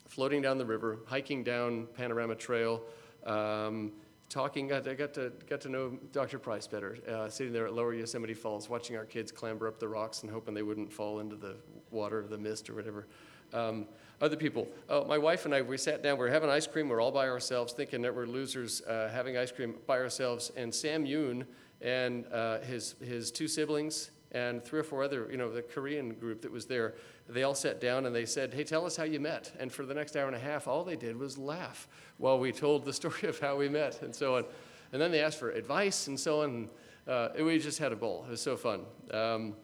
[0.09, 2.83] floating down the river, hiking down Panorama Trail,
[3.27, 3.93] um,
[4.29, 4.73] talking.
[4.73, 6.39] I got to got to know Dr.
[6.39, 9.89] Price better, uh, sitting there at Lower Yosemite Falls, watching our kids clamber up the
[9.89, 11.57] rocks and hoping they wouldn't fall into the
[11.91, 13.07] water, or the mist, or whatever.
[13.53, 13.87] Um,
[14.21, 14.67] other people.
[14.89, 17.01] Oh, my wife and I, we sat down, we are having ice cream, we are
[17.01, 20.51] all by ourselves, thinking that we're losers uh, having ice cream by ourselves.
[20.57, 21.45] And Sam Yoon
[21.83, 26.15] and uh, his, his two siblings and three or four other, you know, the Korean
[26.15, 26.95] group that was there,
[27.29, 29.53] they all sat down and they said, Hey, tell us how you met.
[29.59, 32.53] And for the next hour and a half, all they did was laugh while we
[32.53, 34.45] told the story of how we met and so on.
[34.93, 36.69] And then they asked for advice and so on.
[37.07, 38.25] Uh, we just had a ball.
[38.27, 38.83] It was so fun.
[39.13, 39.55] Um,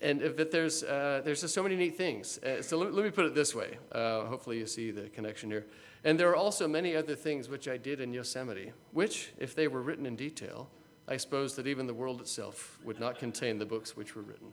[0.00, 2.38] and that there's, uh, there's just so many neat things.
[2.38, 3.78] Uh, so let, let, me put it this way.
[3.90, 5.66] Uh, hopefully you see the connection here.
[6.04, 9.66] And there are also many other things which I did in Yosemite, which, if they
[9.66, 10.70] were written in detail,
[11.08, 14.48] I suppose that even the world itself would not contain the books which were written.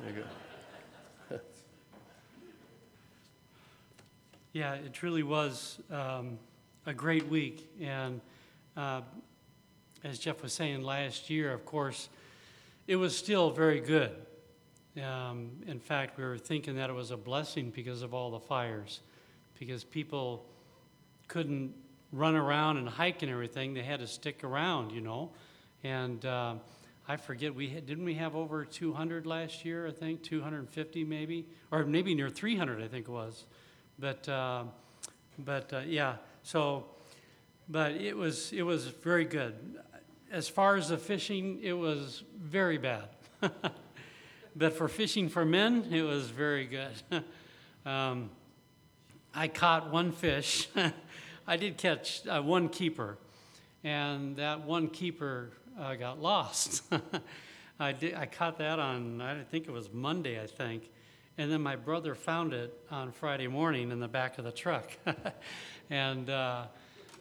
[0.00, 0.26] There you go.
[4.54, 6.38] Yeah, it truly was um,
[6.86, 7.68] a great week.
[7.80, 8.20] And
[8.76, 9.00] uh,
[10.04, 12.08] as Jeff was saying last year, of course,
[12.86, 14.12] it was still very good.
[15.02, 18.38] Um, in fact, we were thinking that it was a blessing because of all the
[18.38, 19.00] fires,
[19.58, 20.46] because people
[21.26, 21.74] couldn't
[22.12, 23.74] run around and hike and everything.
[23.74, 25.32] They had to stick around, you know.
[25.82, 26.54] And uh,
[27.08, 29.88] I forget, we had, didn't we have over 200 last year?
[29.88, 32.80] I think 250 maybe, or maybe near 300.
[32.80, 33.46] I think it was.
[33.98, 34.64] But uh,
[35.38, 36.86] but uh, yeah, so
[37.68, 39.54] but it was it was very good.
[40.30, 43.08] As far as the fishing, it was very bad.
[44.56, 47.24] but for fishing for men, it was very good.
[47.86, 48.30] um,
[49.34, 50.68] I caught one fish.
[51.46, 53.18] I did catch uh, one keeper,
[53.84, 56.82] and that one keeper uh, got lost.
[57.78, 60.90] I, did, I caught that on, I think it was Monday, I think.
[61.36, 64.92] And then my brother found it on Friday morning in the back of the truck.
[65.90, 66.66] and uh,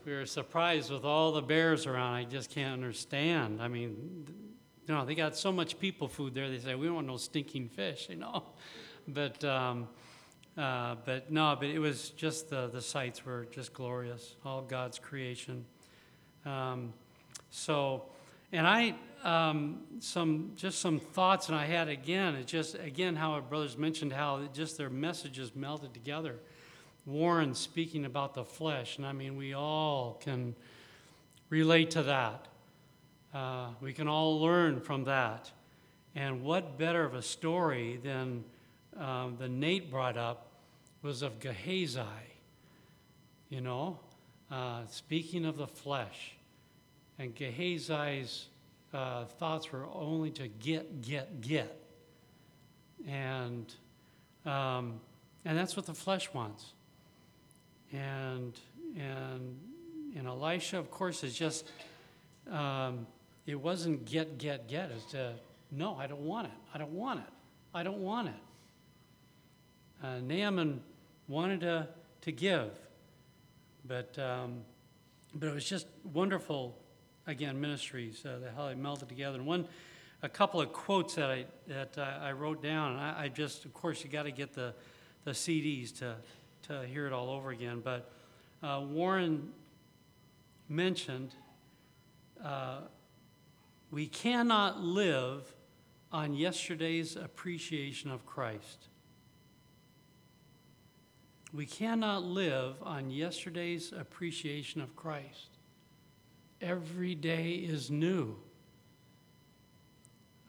[0.05, 2.13] we were surprised with all the bears around.
[2.13, 3.59] I just can't understand.
[3.59, 4.27] I mean,
[4.87, 6.47] you know, they got so much people food there.
[6.47, 8.43] They say we don't want no stinking fish, you know.
[9.07, 9.87] But um,
[10.57, 14.35] uh, but no, but it was just the the sights were just glorious.
[14.45, 15.65] All God's creation.
[16.45, 16.93] Um,
[17.49, 18.03] so,
[18.51, 22.35] and I um, some just some thoughts, and I had again.
[22.35, 26.35] It just again how our brothers mentioned how just their messages melted together.
[27.05, 30.55] Warren speaking about the flesh, and I mean we all can
[31.49, 32.47] relate to that.
[33.33, 35.51] Uh, we can all learn from that.
[36.15, 38.43] And what better of a story than
[38.97, 40.51] um, the Nate brought up
[41.01, 42.01] was of Gehazi.
[43.49, 43.99] You know,
[44.51, 46.35] uh, speaking of the flesh,
[47.17, 48.47] and Gehazi's
[48.93, 51.79] uh, thoughts were only to get, get, get,
[53.07, 53.73] and
[54.45, 54.99] um,
[55.45, 56.73] and that's what the flesh wants.
[57.91, 58.57] And
[58.97, 59.59] and
[60.15, 61.69] and Elisha, of course, is just
[62.51, 63.07] um,
[63.45, 64.91] it wasn't get, get, get.
[64.91, 65.33] It's to,
[65.71, 66.53] no, I don't want it.
[66.73, 67.25] I don't want it.
[67.73, 68.33] I don't want it.
[70.03, 70.81] Uh, Naaman
[71.27, 71.87] wanted to,
[72.21, 72.71] to give,
[73.85, 74.61] but, um,
[75.33, 76.77] but it was just wonderful,
[77.27, 79.37] again, ministries, uh, how they melted together.
[79.37, 79.67] And one,
[80.21, 83.65] a couple of quotes that I, that I, I wrote down, and I, I, just,
[83.65, 84.73] of course, you got to get the,
[85.25, 86.15] the CDs to,
[86.67, 87.81] to hear it all over again.
[87.83, 88.11] But
[88.61, 89.49] uh, Warren
[90.69, 91.33] mentioned
[92.43, 92.79] uh,
[93.91, 95.53] we cannot live
[96.11, 98.87] on yesterday's appreciation of Christ.
[101.53, 105.52] We cannot live on yesterday's appreciation of Christ.
[106.63, 108.37] Every day is new.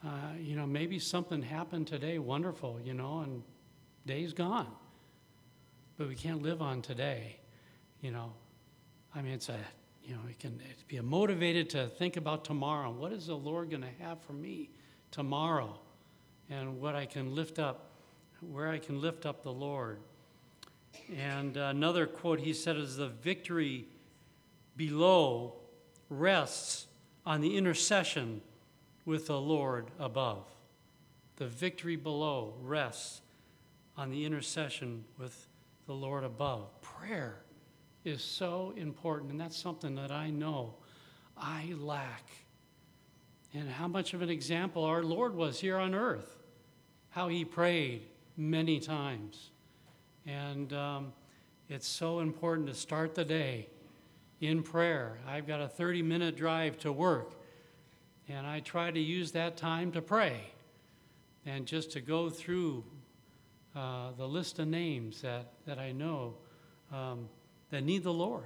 [0.05, 3.43] Uh, you know, maybe something happened today, wonderful, you know, and
[4.07, 4.71] day's gone.
[5.99, 7.41] But we can't live on today,
[8.01, 8.33] you know.
[9.13, 9.59] I mean, it's a,
[10.05, 12.93] you know, we can be motivated to think about tomorrow.
[12.93, 14.71] What is the Lord going to have for me
[15.11, 15.81] tomorrow?
[16.49, 17.91] And what I can lift up,
[18.41, 19.99] where I can lift up the Lord.
[21.17, 23.89] And another quote he said is the victory
[24.77, 25.57] below
[26.09, 26.87] rests
[27.27, 28.41] on the intercession
[29.05, 30.47] with the Lord above.
[31.37, 33.21] The victory below rests
[33.97, 35.49] on the intercession with
[35.87, 36.81] the Lord above.
[36.81, 37.37] Prayer
[38.05, 40.75] is so important, and that's something that I know
[41.37, 42.31] I lack.
[43.53, 46.37] And how much of an example our Lord was here on earth,
[47.11, 48.03] how he prayed
[48.37, 49.51] many times.
[50.27, 51.13] And um,
[51.69, 53.69] it's so important to start the day
[54.47, 55.19] in prayer.
[55.27, 57.35] I've got a 30 minute drive to work,
[58.29, 60.41] and I try to use that time to pray
[61.47, 62.85] and just to go through
[63.77, 66.35] uh, the list of names that, that I know
[66.93, 67.29] um,
[67.71, 68.45] that need the Lord.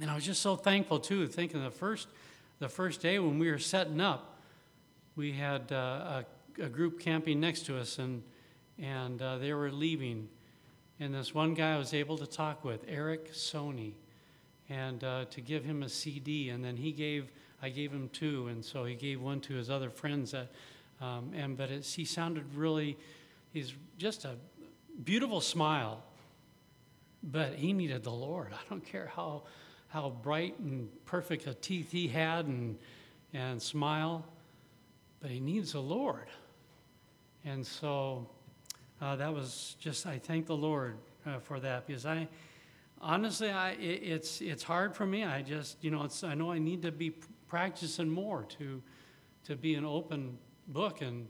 [0.00, 2.08] And I was just so thankful too, thinking the first,
[2.58, 4.40] the first day when we were setting up,
[5.14, 6.24] we had uh,
[6.58, 8.22] a, a, group camping next to us, and
[8.78, 10.28] and uh, they were leaving.
[10.98, 13.92] And this one guy I was able to talk with, Eric Sony,
[14.74, 16.50] and uh, to give him a CD.
[16.50, 17.30] And then he gave,
[17.62, 20.32] I gave him two, and so he gave one to his other friends.
[20.32, 20.48] That,
[21.00, 22.96] um, and but he sounded really,
[23.52, 24.36] he's just a
[25.04, 26.02] beautiful smile.
[27.22, 28.52] But he needed the Lord.
[28.52, 29.44] I don't care how
[29.88, 32.76] how bright and perfect a teeth he had and
[33.32, 34.24] and smile,
[35.20, 36.26] but he needs the Lord.
[37.44, 38.26] And so
[39.00, 42.28] uh, that was just, I thank the Lord uh, for that because I,
[43.00, 45.24] honestly, I, it, it's, it's hard for me.
[45.24, 47.14] I just, you know, I know I need to be
[47.48, 48.82] practicing more to,
[49.44, 51.28] to be an open book and,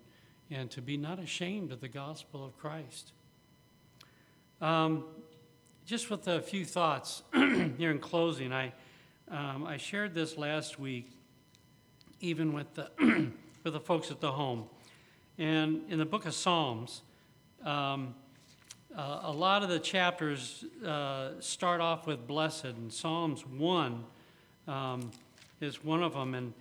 [0.50, 3.12] and to be not ashamed of the gospel of Christ.
[4.61, 5.05] Um,
[5.85, 8.72] just with a few thoughts here in closing, I,
[9.31, 11.11] um, I shared this last week,
[12.20, 12.90] even with the,
[13.64, 14.64] with the folks at the home.
[15.38, 17.03] And in the book of Psalms,
[17.64, 18.14] um,
[18.96, 24.04] uh, a lot of the chapters uh, start off with blessed, and Psalms 1
[24.68, 25.11] um,
[25.61, 26.35] is one of them.
[26.35, 26.52] And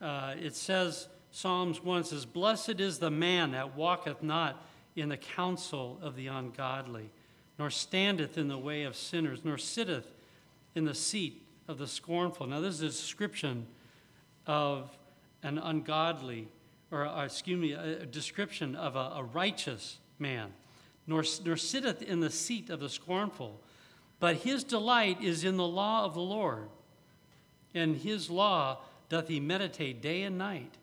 [0.00, 5.16] uh, it says, Psalms 1 says, Blessed is the man that walketh not in the
[5.16, 7.10] counsel of the ungodly,
[7.58, 10.12] nor standeth in the way of sinners, nor sitteth
[10.74, 12.46] in the seat of the scornful.
[12.46, 13.66] Now, this is a description
[14.46, 14.96] of
[15.42, 16.48] an ungodly,
[16.90, 20.52] or, or excuse me, a description of a, a righteous man,
[21.10, 23.60] nor, nor sitteth in the seat of the scornful.
[24.20, 26.68] But his delight is in the law of the Lord,
[27.74, 30.76] and his law doth he meditate day and night.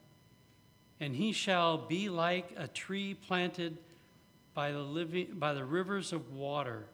[1.00, 3.78] And he shall be like a tree planted
[4.54, 6.88] by the, living, by the rivers of water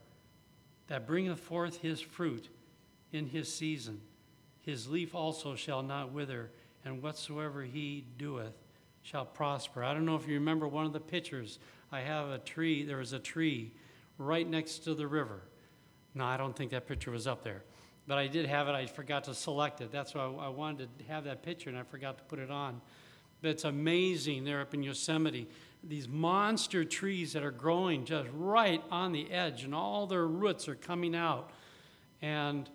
[0.88, 2.50] that bringeth forth his fruit
[3.12, 4.00] in his season.
[4.62, 6.52] His leaf also shall not wither,
[6.86, 8.54] and whatsoever he doeth
[9.04, 9.84] shall prosper.
[9.84, 11.60] I don't know if you remember one of the pictures
[11.92, 13.72] I have a tree, there was a tree
[14.18, 15.42] right next to the river.
[16.16, 17.63] No, I don't think that picture was up there.
[18.08, 19.92] But I did have it, I forgot to select it.
[19.92, 22.82] That's why I wanted to have that picture and I forgot to put it on.
[23.42, 25.48] But it's amazing there up in Yosemite.
[25.84, 30.70] These monster trees that are growing just right on the edge, and all their roots
[30.70, 31.52] are coming out.
[32.22, 32.70] And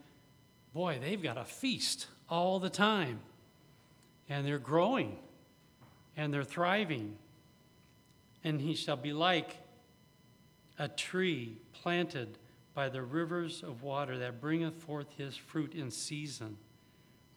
[0.75, 3.21] boy, they've got a feast all the time.
[4.29, 5.17] And they're growing
[6.18, 7.16] and they're thriving
[8.44, 9.57] and he shall be like
[10.78, 12.37] a tree planted
[12.74, 16.57] by the rivers of water that bringeth forth his fruit in season.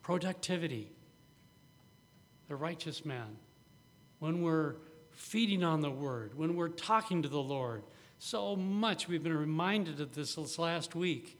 [0.01, 0.91] Productivity.
[2.47, 3.37] The righteous man.
[4.19, 4.75] When we're
[5.11, 7.83] feeding on the word, when we're talking to the Lord,
[8.19, 11.39] so much we've been reminded of this this last week.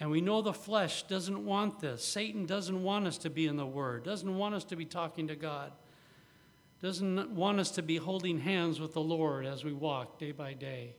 [0.00, 2.04] And we know the flesh doesn't want this.
[2.04, 5.28] Satan doesn't want us to be in the Word, doesn't want us to be talking
[5.28, 5.72] to God
[6.80, 10.54] doesn't want us to be holding hands with the Lord as we walk day by
[10.54, 10.94] day.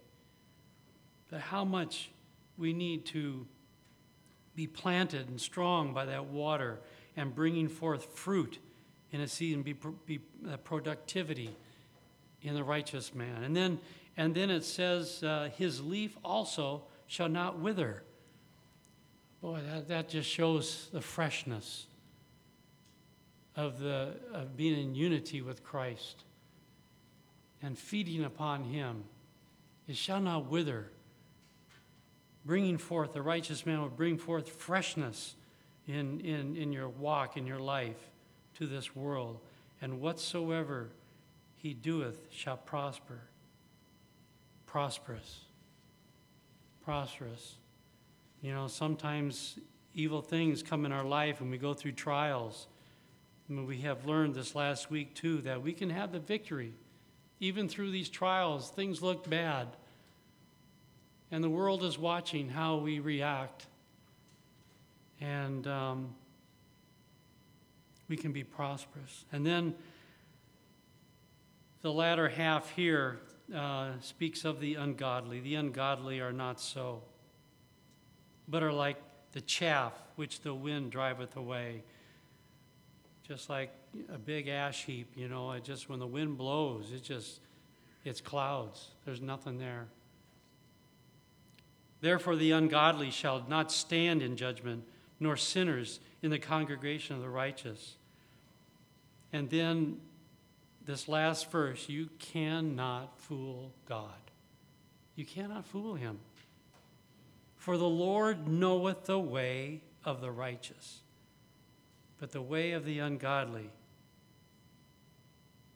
[1.30, 2.12] But how much
[2.58, 3.48] we need to
[4.56, 6.80] be planted and strong by that water
[7.16, 8.60] and bringing forth fruit
[9.12, 9.74] in a season, be,
[10.06, 10.20] be
[10.52, 11.56] uh, productivity
[12.42, 13.44] in the righteous man.
[13.44, 13.80] And then,
[14.18, 18.04] and then it says, uh, his leaf also shall not wither.
[19.42, 21.88] Boy, that, that just shows the freshness
[23.60, 26.24] of, the, of being in unity with Christ
[27.62, 29.04] and feeding upon Him.
[29.88, 30.92] It shall not wither.
[32.46, 35.36] bringing forth, the righteous man will bring forth freshness
[35.88, 37.98] in, in, in your walk, in your life
[38.58, 39.40] to this world.
[39.82, 40.90] And whatsoever
[41.58, 43.20] he doeth shall prosper.
[44.68, 45.42] Prosperous.
[46.86, 47.58] Prosperous.
[48.42, 49.60] You know, sometimes
[49.94, 52.68] evil things come in our life and we go through trials.
[53.50, 56.74] We have learned this last week too that we can have the victory.
[57.40, 59.70] Even through these trials, things look bad.
[61.32, 63.66] And the world is watching how we react.
[65.20, 66.14] And um,
[68.08, 69.26] we can be prosperous.
[69.32, 69.74] And then
[71.82, 73.20] the latter half here
[73.56, 75.40] uh, speaks of the ungodly.
[75.40, 77.02] The ungodly are not so,
[78.48, 78.98] but are like
[79.32, 81.84] the chaff which the wind driveth away.
[83.30, 83.70] Just like
[84.12, 87.42] a big ash heap, you know, it just when the wind blows, it just,
[88.04, 88.88] it's clouds.
[89.06, 89.86] There's nothing there.
[92.02, 94.84] Therefore, the ungodly shall not stand in judgment,
[95.20, 97.98] nor sinners in the congregation of the righteous.
[99.32, 99.98] And then
[100.86, 104.10] this last verse you cannot fool God.
[105.16, 106.18] You cannot fool him.
[107.58, 111.02] For the Lord knoweth the way of the righteous,
[112.20, 113.70] but the way of the ungodly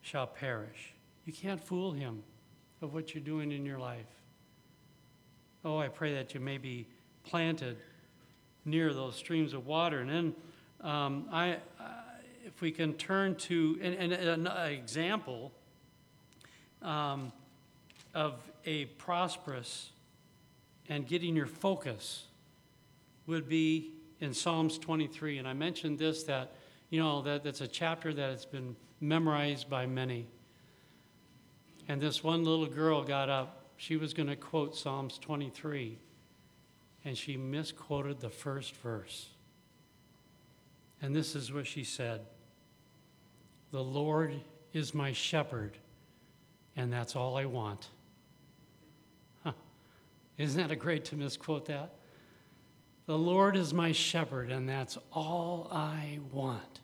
[0.01, 0.93] shall perish.
[1.25, 2.23] You can't fool him
[2.81, 4.05] of what you're doing in your life.
[5.63, 6.87] Oh, I pray that you may be
[7.23, 7.77] planted
[8.65, 9.99] near those streams of water.
[9.99, 10.35] And then
[10.81, 11.57] um, I,
[12.45, 15.53] if we can turn to and, and an example
[16.81, 17.31] um,
[18.13, 18.35] of
[18.65, 19.91] a prosperous
[20.89, 22.25] and getting your focus
[23.25, 23.92] would be
[24.23, 25.37] in Psalms 23.
[25.37, 26.53] And I mentioned this that,
[26.89, 30.27] you know, that, that's a chapter that has been memorized by many.
[31.89, 33.65] And this one little girl got up.
[33.75, 35.97] She was going to quote Psalms 23,
[37.03, 39.27] and she misquoted the first verse.
[41.01, 42.21] And this is what she said
[43.71, 44.39] The Lord
[44.71, 45.77] is my shepherd,
[46.77, 47.87] and that's all I want.
[49.43, 49.51] Huh.
[50.37, 51.95] Isn't that a great to misquote that?
[53.05, 56.79] The Lord is my shepherd, and that's all I want.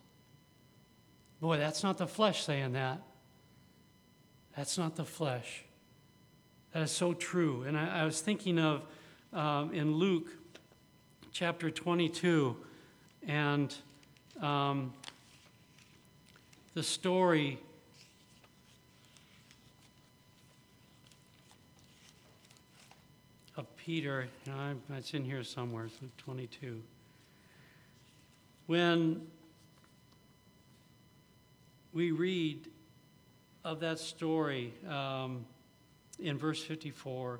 [1.39, 3.01] Boy, that's not the flesh saying that.
[4.57, 5.63] That's not the flesh.
[6.74, 7.63] That is so true.
[7.63, 8.84] And I, I was thinking of
[9.32, 10.28] um, in Luke
[11.32, 12.57] chapter 22
[13.26, 13.74] and
[14.41, 14.93] um,
[16.74, 17.59] the story
[23.55, 24.27] of Peter.
[24.45, 24.51] You
[24.95, 26.79] it's in here somewhere, it's Luke 22.
[28.67, 29.25] When
[31.91, 32.69] we read
[33.65, 35.43] of that story um,
[36.19, 37.39] in verse 54,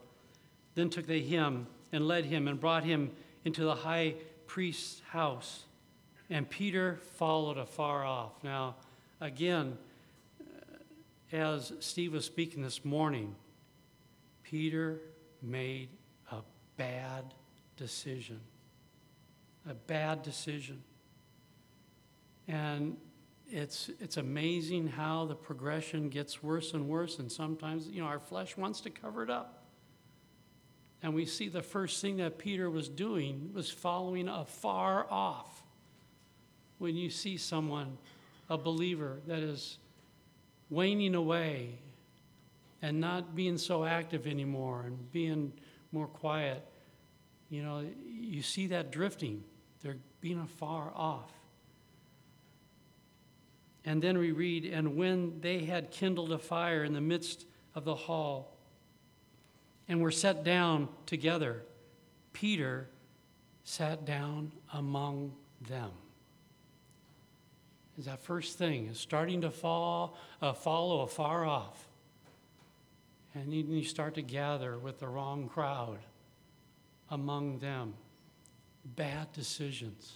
[0.74, 3.12] then took they him and led him and brought him
[3.46, 4.16] into the high
[4.48, 5.66] priest's house.
[6.32, 8.32] And Peter followed afar off.
[8.44, 8.76] Now,
[9.22, 9.78] again,
[11.32, 13.36] as Steve was speaking this morning,
[14.42, 15.00] Peter
[15.44, 15.90] made
[16.80, 17.26] bad
[17.78, 18.40] decision.
[19.70, 20.82] A bad decision.
[22.48, 22.98] And
[23.52, 28.20] it's, it's amazing how the progression gets worse and worse, and sometimes, you know, our
[28.20, 29.66] flesh wants to cover it up.
[31.04, 35.64] And we see the first thing that Peter was doing was following afar off.
[36.78, 37.98] When you see someone,
[38.50, 39.78] a believer, that is
[40.70, 41.80] waning away
[42.82, 45.52] and not being so active anymore and being
[45.92, 46.64] more quiet,
[47.50, 49.44] you know, you see that drifting.
[49.82, 51.32] They're being afar off.
[53.86, 57.86] And then we read, and when they had kindled a fire in the midst of
[57.86, 58.56] the hall
[59.88, 61.64] and were set down together,
[62.34, 62.88] Peter
[63.64, 65.34] sat down among
[65.68, 65.92] them.
[67.98, 71.88] Is that first thing is starting to fall, uh, follow afar off.
[73.34, 76.00] And then you start to gather with the wrong crowd
[77.10, 77.94] among them.
[78.84, 80.14] Bad decisions.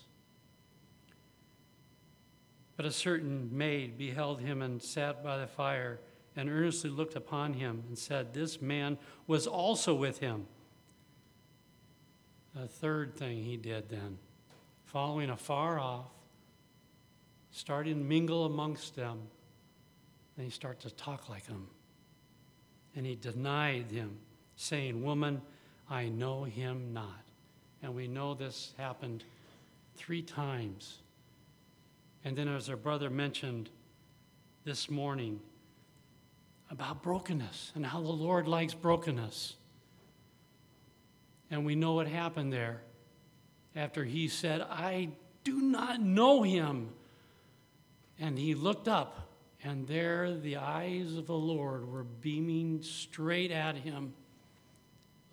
[2.76, 6.00] But a certain maid beheld him and sat by the fire
[6.36, 10.48] and earnestly looked upon him and said, This man was also with him.
[12.60, 14.18] A third thing he did then,
[14.86, 16.06] following afar off,
[17.52, 19.20] starting to mingle amongst them,
[20.38, 21.68] and he started to talk like them.
[22.96, 24.18] And he denied him,
[24.56, 25.42] saying, Woman,
[25.90, 27.24] I know him not.
[27.82, 29.24] And we know this happened
[29.96, 31.00] three times
[32.26, 33.70] and then, as our brother mentioned
[34.64, 35.42] this morning,
[36.72, 39.56] about brokenness and how the Lord likes brokenness.
[41.52, 42.82] And we know what happened there
[43.76, 45.10] after he said, I
[45.44, 46.90] do not know him.
[48.20, 49.30] And he looked up,
[49.64, 54.14] and there the eyes of the Lord were beaming straight at him.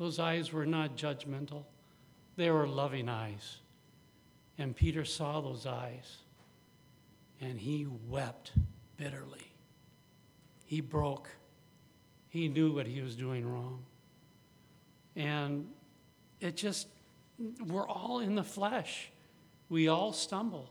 [0.00, 1.64] Those eyes were not judgmental,
[2.36, 3.58] they were loving eyes.
[4.56, 6.16] And Peter saw those eyes,
[7.38, 8.52] and he wept
[8.96, 9.52] bitterly.
[10.64, 11.28] He broke.
[12.30, 13.84] He knew what he was doing wrong.
[15.16, 15.68] And
[16.40, 16.88] it just,
[17.66, 19.10] we're all in the flesh.
[19.68, 20.70] We all stumble.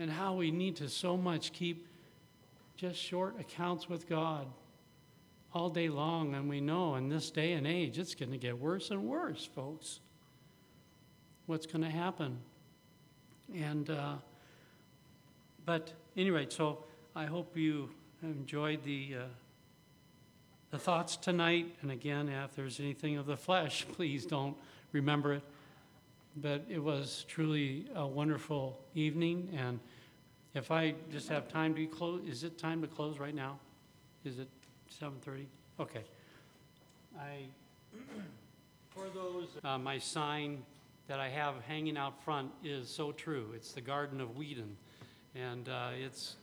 [0.00, 1.86] And how we need to so much keep
[2.76, 4.48] just short accounts with God
[5.54, 6.34] all day long.
[6.34, 9.48] And we know in this day and age, it's going to get worse and worse,
[9.54, 10.00] folks.
[11.46, 12.38] What's going to happen?
[13.54, 14.14] And, uh,
[15.64, 16.84] but anyway, so
[17.16, 17.90] I hope you
[18.22, 19.24] enjoyed the, uh,
[20.70, 21.74] the thoughts tonight.
[21.82, 24.56] And again, if there's anything of the flesh, please don't
[24.92, 25.42] remember it.
[26.36, 29.48] But it was truly a wonderful evening.
[29.56, 29.80] And
[30.54, 33.58] if I just have time to close, is it time to close right now?
[34.24, 34.48] Is it
[34.90, 35.46] 7:30?
[35.80, 36.04] Okay.
[37.18, 37.46] I,
[38.90, 40.62] for those, uh, my sign
[41.08, 43.52] that I have hanging out front is so true.
[43.54, 44.76] It's the Garden of Whedon,
[45.34, 46.36] and uh, it's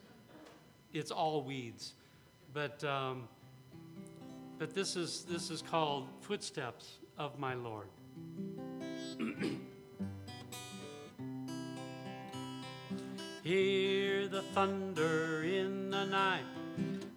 [0.93, 1.93] it's all weeds,
[2.54, 3.28] but um,
[4.58, 7.88] but this is this is called Footsteps of My Lord.
[13.43, 16.46] Hear the thunder in the night,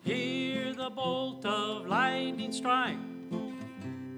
[0.09, 2.97] hear the bolt of lightning strike.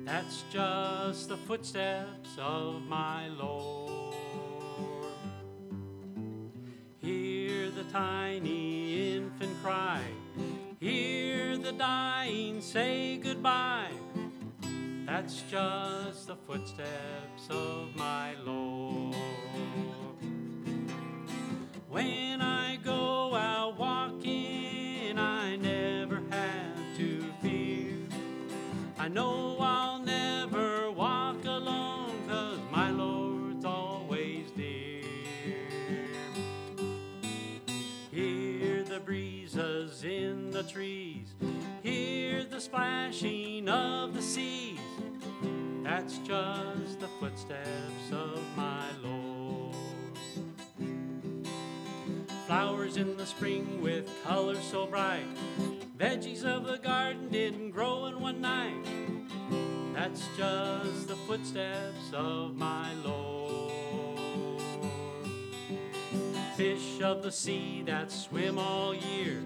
[0.04, 4.14] That's just the footsteps of my Lord.
[6.98, 10.00] Hear the tiny infant cry,
[10.78, 13.90] hear the dying say goodbye.
[15.06, 19.16] That's just the footsteps of my Lord.
[21.88, 23.76] When I go out
[53.00, 55.24] in the spring with colors so bright.
[55.96, 58.84] Veggies of the garden didn't grow in one night.
[59.94, 63.72] That's just the footsteps of my Lord.
[66.58, 69.42] Fish of the sea that swim all year,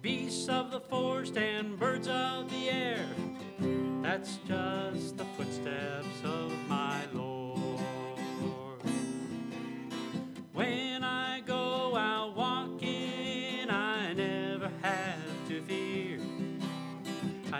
[0.00, 3.06] beasts of the forest and birds of the air.
[4.02, 7.23] That's just the footsteps of my Lord.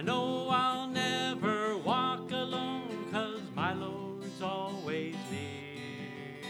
[0.05, 6.43] Know I'll never walk alone, cause my Lord's always near.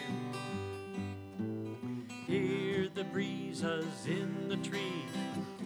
[2.27, 5.13] Hear the breezes in the trees,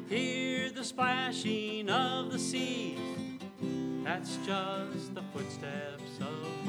[0.08, 2.98] hear the splashing of the seas.
[4.04, 6.66] That's just the footsteps of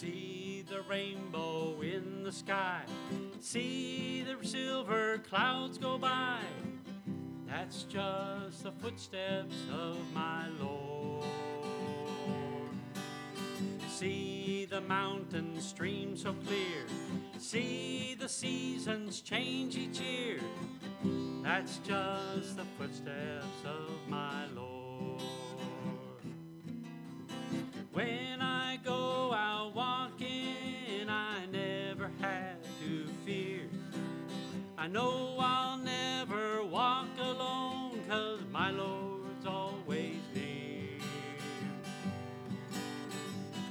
[0.00, 2.80] See the rainbow in the sky.
[3.40, 6.38] See the silver clouds go by.
[7.46, 11.22] That's just the footsteps of my Lord.
[13.90, 16.86] See the mountain stream so clear.
[17.38, 20.40] See the seasons change each year.
[21.42, 24.59] That's just the footsteps of my Lord.
[34.92, 40.98] Know I'll never walk alone, cause my Lord's always near.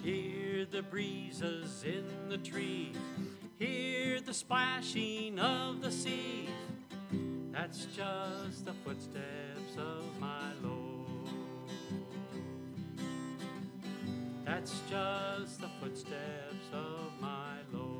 [0.04, 2.96] Hear the breezes in the trees,
[3.58, 6.50] hear the splashing of the seas.
[7.52, 10.80] That's just the footsteps of my Lord.
[14.46, 17.99] That's just the footsteps of my Lord.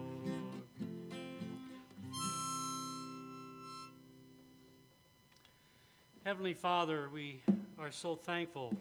[6.30, 7.42] Heavenly Father, we
[7.80, 8.72] are so thankful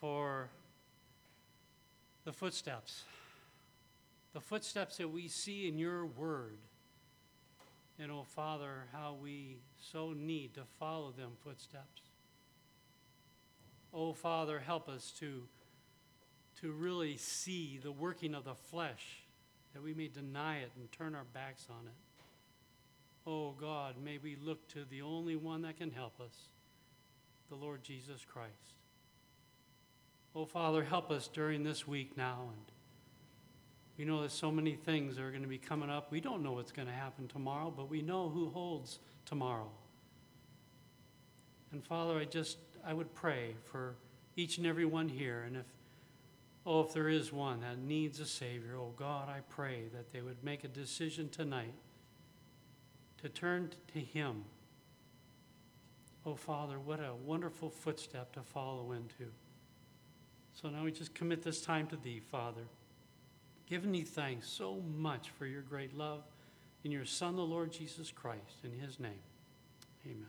[0.00, 0.48] for
[2.24, 3.04] the footsteps,
[4.32, 6.58] the footsteps that we see in your word.
[8.00, 12.02] And oh, Father, how we so need to follow them footsteps.
[13.94, 15.44] Oh, Father, help us to,
[16.62, 19.22] to really see the working of the flesh,
[19.72, 21.94] that we may deny it and turn our backs on it.
[23.24, 26.48] Oh, God, may we look to the only one that can help us,
[27.48, 28.74] the Lord Jesus Christ.
[30.34, 32.50] Oh, Father, help us during this week now.
[32.52, 32.64] And
[33.96, 36.10] we know there's so many things that are going to be coming up.
[36.10, 39.70] We don't know what's going to happen tomorrow, but we know who holds tomorrow.
[41.72, 43.94] And Father, I just, I would pray for
[44.36, 45.44] each and every one here.
[45.46, 45.66] And if,
[46.66, 50.20] oh, if there is one that needs a Savior, oh God, I pray that they
[50.20, 51.74] would make a decision tonight
[53.22, 54.44] to turn to Him.
[56.26, 59.30] Oh, Father, what a wonderful footstep to follow into.
[60.60, 62.66] So now we just commit this time to Thee, Father,
[63.68, 66.24] giving Thee thanks so much for your great love
[66.82, 68.64] in your Son, the Lord Jesus Christ.
[68.64, 69.22] In His name,
[70.04, 70.26] amen.